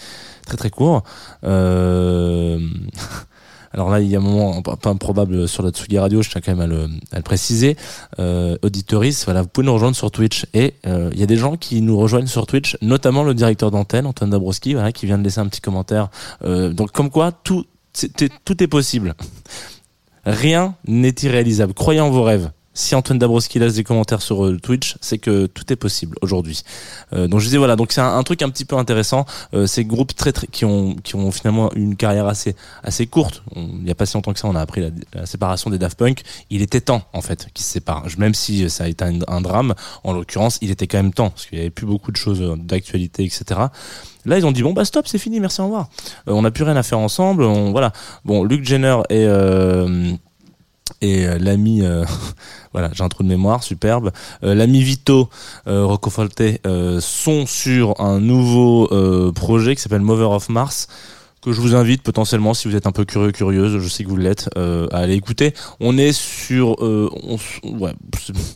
très 0.46 0.58
très 0.58 0.70
court. 0.70 1.04
Euh... 1.44 2.60
Alors 3.74 3.90
là, 3.90 4.00
il 4.00 4.08
y 4.08 4.16
a 4.16 4.20
un 4.20 4.22
moment 4.22 4.58
un 4.58 4.62
peu 4.62 4.90
improbable 4.90 5.48
sur 5.48 5.64
la 5.64 5.72
Tsugi 5.72 5.98
Radio, 5.98 6.22
je 6.22 6.30
tiens 6.30 6.42
quand 6.42 6.52
même 6.52 6.62
à 6.62 6.68
le, 6.68 6.90
à 7.12 7.18
le 7.18 7.24
préciser. 7.24 7.76
Euh, 8.20 8.56
auditoris, 8.62 9.26
voilà, 9.26 9.42
vous 9.42 9.48
pouvez 9.48 9.66
nous 9.66 9.74
rejoindre 9.74 9.96
sur 9.96 10.12
Twitch. 10.12 10.46
Et 10.54 10.76
euh, 10.86 11.10
il 11.14 11.20
y 11.20 11.24
a 11.24 11.26
des 11.26 11.38
gens 11.38 11.58
qui 11.58 11.82
nous 11.82 11.98
rejoignent 11.98 12.28
sur 12.28 12.46
Twitch, 12.46 12.78
notamment 12.82 13.24
le 13.24 13.34
directeur 13.34 13.72
d'antenne, 13.72 14.06
Antoine 14.06 14.30
Dabrowski, 14.30 14.74
voilà, 14.76 14.92
qui 14.92 15.08
vient 15.08 15.18
de 15.18 15.24
laisser 15.24 15.40
un 15.40 15.48
petit 15.48 15.62
commentaire. 15.62 16.10
Euh, 16.44 16.72
donc 16.72 16.92
comme 16.92 17.10
quoi, 17.10 17.32
tout, 17.32 17.66
tout 18.46 18.64
est 18.64 18.68
possible. 18.68 19.16
Rien 20.26 20.76
n'est 20.88 21.16
irréalisable. 21.24 21.74
Croyez 21.74 22.00
en 22.00 22.12
vos 22.12 22.24
rêves. 22.24 22.52
Si 22.76 22.96
Antoine 22.96 23.20
Dabrowski 23.20 23.60
laisse 23.60 23.76
des 23.76 23.84
commentaires 23.84 24.22
sur 24.22 24.46
euh, 24.46 24.58
Twitch, 24.60 24.98
c'est 25.00 25.20
que 25.20 25.46
tout 25.46 25.72
est 25.72 25.76
possible 25.76 26.18
aujourd'hui. 26.22 26.64
Euh, 27.14 27.28
donc 27.28 27.40
je 27.40 27.46
disais 27.46 27.60
voilà, 27.60 27.76
donc 27.76 27.92
c'est 27.92 28.02
un, 28.02 28.24
truc 28.24 28.42
un 28.42 28.50
petit 28.50 28.66
peu 28.66 28.76
intéressant. 28.76 29.26
Euh, 29.54 29.68
ces 29.68 29.86
groupes 29.86 30.16
très, 30.16 30.32
très 30.32 30.48
qui 30.48 30.66
ont 30.66 30.96
qui 30.96 31.16
ont 31.16 31.32
finalement 31.32 31.72
une 31.74 31.96
carrière 31.96 32.26
assez 32.26 32.56
assez 32.84 33.06
courte. 33.06 33.44
Il 33.56 33.84
n'y 33.84 33.92
a 33.92 33.96
pas 33.96 34.08
si 34.08 34.16
longtemps 34.16 34.34
que 34.34 34.40
ça, 34.40 34.48
on 34.48 34.56
a 34.56 34.62
appris 34.62 34.82
la, 35.14 35.26
séparation 35.28 35.70
des 35.70 35.78
Daft 35.78 36.00
Punk. 36.00 36.24
Il 36.50 36.64
était 36.64 36.82
temps 36.82 37.04
en 37.14 37.22
fait 37.22 37.48
qu'ils 37.54 37.66
se 37.66 37.72
séparent. 37.72 38.06
Même 38.18 38.34
si 38.34 38.68
ça 38.72 38.86
a 38.86 38.88
été 38.88 39.06
un, 39.28 39.42
drame, 39.42 39.76
en 40.04 40.14
l'occurrence, 40.14 40.58
il 40.62 40.72
était 40.72 40.88
quand 40.88 40.98
même 40.98 41.14
temps 41.14 41.30
parce 41.30 41.46
qu'il 41.46 41.60
n'y 41.60 41.62
avait 41.64 41.72
plus 41.72 41.86
beaucoup 41.86 42.12
de 42.12 42.18
choses 42.18 42.42
d'actualité, 42.58 43.24
etc. 43.24 43.62
Là, 44.26 44.38
ils 44.38 44.46
ont 44.46 44.52
dit 44.52 44.64
bon 44.64 44.74
bah 44.74 44.86
stop, 44.86 45.08
c'est 45.08 45.20
fini, 45.20 45.40
merci, 45.40 45.62
au 45.62 45.66
revoir. 45.66 45.90
On 46.26 46.42
n'a 46.42 46.50
plus 46.50 46.64
rien 46.64 46.76
à 46.76 46.84
faire 46.84 47.00
ensemble. 47.00 47.44
Voilà. 47.44 47.92
Bon, 48.26 48.44
Luke 48.44 48.66
Jenner 48.66 48.98
et 49.10 49.28
et 51.02 51.26
euh, 51.26 51.38
l'ami 51.40 51.82
euh, 51.82 52.06
voilà 52.74 52.90
j'ai 52.94 53.04
un 53.04 53.10
trou 53.10 53.24
de 53.24 53.28
mémoire 53.28 53.64
superbe. 53.64 54.12
Euh, 54.44 54.54
l'ami 54.54 54.82
Vito 54.84 55.30
Rocco 55.66 56.10
Forte 56.10 56.42
euh, 56.66 57.00
sont 57.02 57.46
sur 57.46 58.00
un 58.00 58.20
nouveau 58.20 58.88
projet 59.34 59.76
qui 59.76 59.82
s'appelle 59.82 60.02
Mover 60.02 60.26
of 60.26 60.50
Mars 60.50 60.88
que 61.42 61.52
je 61.52 61.60
vous 61.60 61.76
invite 61.76 62.04
potentiellement 62.04 62.54
si 62.54 62.70
vous 62.70 62.76
êtes 62.78 62.88
un 62.88 62.94
peu 62.94 63.04
curieux 63.04 63.34
curieuse 63.34 63.78
je 63.78 63.88
sais 63.90 64.06
que 64.06 64.10
vous 64.10 64.16
l'êtes 64.16 64.50
à 64.56 64.98
aller 64.98 65.16
écouter. 65.16 65.54
On 65.82 65.98
est 65.98 66.14
sur 66.14 66.82
ouais 67.64 67.94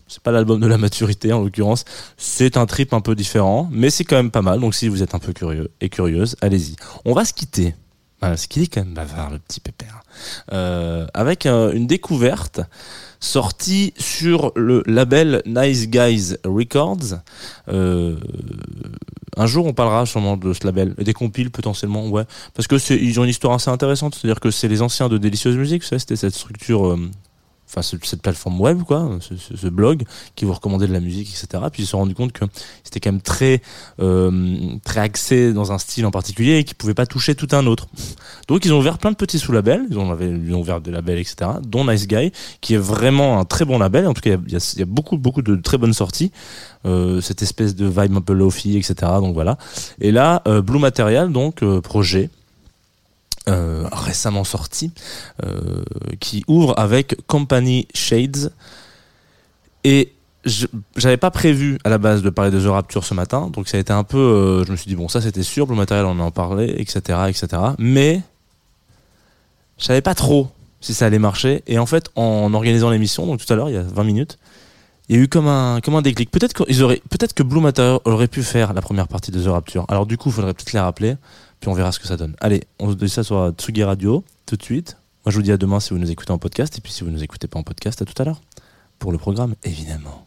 c'est- 0.08 0.22
pas 0.22 0.32
l'album 0.32 0.60
de 0.60 0.68
la 0.68 0.78
maturité 0.78 1.34
en 1.34 1.44
l'occurrence. 1.44 1.84
C'est 2.18 2.56
un 2.58 2.66
trip 2.66 2.94
un 2.94 3.02
peu 3.02 3.14
différent 3.16 3.68
mais 3.72 3.90
c'est 3.90 4.06
quand 4.06 4.16
même 4.16 4.32
pas 4.32 4.42
mal. 4.42 4.60
Donc 4.62 4.74
si 4.74 4.88
vous 4.88 5.04
êtes 5.04 5.16
un 5.16 5.20
peu 5.20 5.34
curieux 5.34 5.70
et 5.82 5.90
curieuse 5.90 6.36
allez-y. 6.42 6.76
On 7.06 7.14
va 7.14 7.26
se 7.26 7.34
quitter. 7.34 7.76
Voilà, 8.22 8.36
ce 8.38 8.48
qu'il 8.48 8.64
est 8.64 8.68
quand 8.68 8.82
même 8.84 8.94
bavard 8.94 9.30
le 9.32 9.40
petit 9.40 9.60
pépère 9.60 9.97
avec 11.14 11.46
euh, 11.46 11.72
une 11.74 11.88
découverte 11.88 12.62
sortie 13.20 13.94
sur 13.98 14.52
le 14.56 14.84
label 14.86 15.42
Nice 15.46 15.90
Guys 15.90 16.36
Records. 16.46 17.20
Euh, 17.70 18.16
un 19.36 19.46
jour, 19.46 19.66
on 19.66 19.74
parlera 19.74 20.06
sûrement 20.06 20.38
de 20.38 20.54
ce 20.54 20.66
label 20.66 20.94
des 20.96 21.14
compiles 21.14 21.52
potentiellement, 21.52 22.08
ouais, 22.10 22.24
parce 22.54 22.68
que 22.68 22.94
ils 22.94 23.20
ont 23.20 23.24
une 23.24 23.30
histoire 23.30 23.54
assez 23.54 23.70
intéressante. 23.70 24.16
C'est-à-dire 24.16 24.40
que 24.40 24.52
c'est 24.52 24.68
les 24.68 24.82
anciens 24.82 25.10
de 25.10 25.18
Délicieuse 25.18 25.58
Musique, 25.58 25.84
c'était 25.84 26.16
cette 26.16 26.34
structure. 26.36 26.88
euh, 26.88 27.10
Enfin, 27.70 27.82
ce- 27.82 27.98
cette 28.04 28.22
plateforme 28.22 28.60
web, 28.62 28.84
quoi, 28.84 29.10
ce, 29.20 29.36
ce- 29.36 29.58
ce 29.58 29.68
blog 29.68 30.04
qui 30.36 30.46
vous 30.46 30.54
recommandait 30.54 30.88
de 30.88 30.94
la 30.94 31.02
musique, 31.02 31.30
etc. 31.30 31.64
Puis 31.72 31.84
ils 31.84 31.86
se 31.86 31.92
sont 31.92 31.98
rendus 31.98 32.16
compte 32.16 32.32
que 32.32 32.46
c'était 32.84 33.00
quand 33.02 33.12
même 33.12 33.22
très, 33.22 33.62
euh, 34.00 34.58
très 34.86 35.02
axé 35.02 35.52
dans 35.54 35.72
un 35.72 35.78
style 35.78 36.06
en 36.06 36.12
particulier 36.12 36.58
et 36.60 36.64
qu'ils 36.64 36.78
pouvaient 36.78 36.94
pas 36.94 37.06
toucher 37.06 37.36
tout 37.36 37.50
un 37.52 37.66
autre. 37.66 37.88
Donc 38.48 38.64
ils 38.66 38.72
ont 38.74 38.80
ouvert 38.80 38.98
plein 38.98 39.12
de 39.12 39.18
petits 39.18 39.40
sous-labels, 39.40 39.86
ils 39.90 39.98
ont, 39.98 40.18
ils 40.20 40.54
ont 40.56 40.60
ouvert 40.62 40.80
des 40.82 40.92
labels, 40.92 41.20
etc., 41.20 41.52
dont 41.62 41.84
Nice 41.86 42.08
Guy, 42.08 42.32
qui 42.62 42.74
est 42.76 42.78
vraiment 42.78 43.40
un 43.40 43.44
très 43.46 43.66
bon 43.66 43.80
label, 43.80 44.08
en 44.08 44.14
tout 44.14 44.22
cas 44.22 44.38
il 44.48 44.54
y 44.54 44.56
a, 44.56 44.76
y 44.78 44.82
a 44.82 44.86
beaucoup, 44.86 45.18
beaucoup 45.18 45.42
de 45.42 45.56
très 45.58 45.78
bonnes 45.78 45.94
sorties, 45.94 46.32
euh, 46.86 47.20
cette 47.22 47.42
espèce 47.42 47.76
de 47.76 47.86
vibe 47.86 48.16
un 48.16 48.22
peu 48.22 48.34
lofi, 48.34 48.78
etc., 48.78 48.96
donc 49.20 49.34
voilà. 49.34 49.58
Et 50.00 50.12
là, 50.12 50.42
euh, 50.48 50.62
Blue 50.62 50.80
Material, 50.80 51.32
donc 51.34 51.64
euh, 51.64 51.82
projet, 51.82 52.30
euh, 53.48 53.88
récemment 53.92 54.44
sorti, 54.44 54.92
euh, 55.46 55.84
qui 56.20 56.44
ouvre 56.48 56.74
avec 56.78 57.18
Company 57.28 57.88
Shades, 57.94 58.52
et 59.84 60.14
j'avais 60.96 61.18
pas 61.18 61.32
prévu 61.32 61.78
à 61.84 61.90
la 61.90 61.98
base 61.98 62.22
de 62.22 62.30
parler 62.30 62.52
de 62.52 62.60
The 62.60 62.68
Rapture 62.70 63.04
ce 63.04 63.14
matin, 63.14 63.50
donc 63.52 63.68
ça 63.68 63.78
a 63.78 63.80
été 63.80 63.94
un 63.94 64.04
peu, 64.04 64.18
euh, 64.18 64.66
je 64.66 64.72
me 64.72 64.78
suis 64.78 64.88
dit 64.88 64.96
bon 64.96 65.10
ça 65.10 65.22
c'était 65.22 65.44
sûr, 65.44 65.68
Blue 65.68 65.76
Material 65.76 66.06
on 66.06 66.20
en 66.20 66.32
parlait, 66.32 66.80
etc., 66.80 67.20
etc., 67.28 67.62
mais 67.78 68.22
je 69.78 69.86
savais 69.86 70.02
pas 70.02 70.16
trop 70.16 70.50
si 70.82 70.94
ça 70.94 71.06
allait 71.06 71.20
marcher. 71.20 71.64
Et 71.68 71.80
en 71.80 71.86
fait, 71.86 72.10
en 72.16 72.54
organisant 72.54 72.90
l'émission, 72.90 73.26
donc 73.26 73.44
tout 73.44 73.52
à 73.52 73.56
l'heure, 73.56 73.70
il 73.70 73.76
y 73.76 73.78
a 73.78 73.84
20 73.84 74.04
minutes, 74.04 74.38
il 75.10 75.16
y 75.16 75.20
a 75.20 75.22
eu 75.22 75.28
comme 75.28 75.48
un, 75.48 75.80
comme 75.82 75.96
un 75.96 76.02
déclic. 76.02 76.32
Peut-être 76.32 76.54
qu'ils 76.54 76.78
peut-être 77.10 77.34
que 77.34 77.44
Blue 77.44 77.62
Material 77.62 78.00
aurait 78.06 78.28
pu 78.28 78.44
faire 78.44 78.74
la 78.74 78.82
première 78.82 79.08
partie 79.08 79.32
de 79.32 79.42
The 79.42 79.48
Rapture. 79.48 79.86
Alors 79.88 80.06
du 80.06 80.18
coup, 80.18 80.30
il 80.30 80.34
faudrait 80.34 80.54
peut-être 80.54 80.74
les 80.74 80.80
rappeler, 80.80 81.16
puis 81.60 81.70
on 81.70 81.74
verra 81.74 81.92
ce 81.92 82.00
que 82.00 82.08
ça 82.08 82.18
donne. 82.18 82.36
Allez, 82.40 82.64
on 82.80 82.92
se 82.92 82.96
dit 82.96 83.10
ça 83.10 83.24
sur 83.24 83.52
Tsugi 83.52 83.84
Radio, 83.84 84.24
tout 84.46 84.56
de 84.56 84.64
suite. 84.64 84.98
Moi, 85.26 85.32
je 85.32 85.38
vous 85.38 85.44
dis 85.44 85.52
à 85.52 85.58
demain 85.58 85.80
si 85.80 85.92
vous 85.94 86.00
nous 86.00 86.12
écoutez 86.12 86.32
en 86.32 86.38
podcast, 86.38 86.78
et 86.78 86.82
puis 86.82 86.92
si 86.92 87.04
vous 87.04 87.10
nous 87.10 87.24
écoutez 87.24 87.48
pas 87.48 87.60
en 87.60 87.64
podcast, 87.64 88.02
à 88.02 88.06
tout 88.06 88.20
à 88.22 88.26
l'heure. 88.26 88.42
Pour 89.00 89.12
le 89.12 89.18
programme, 89.18 89.56
évidemment. 89.64 90.27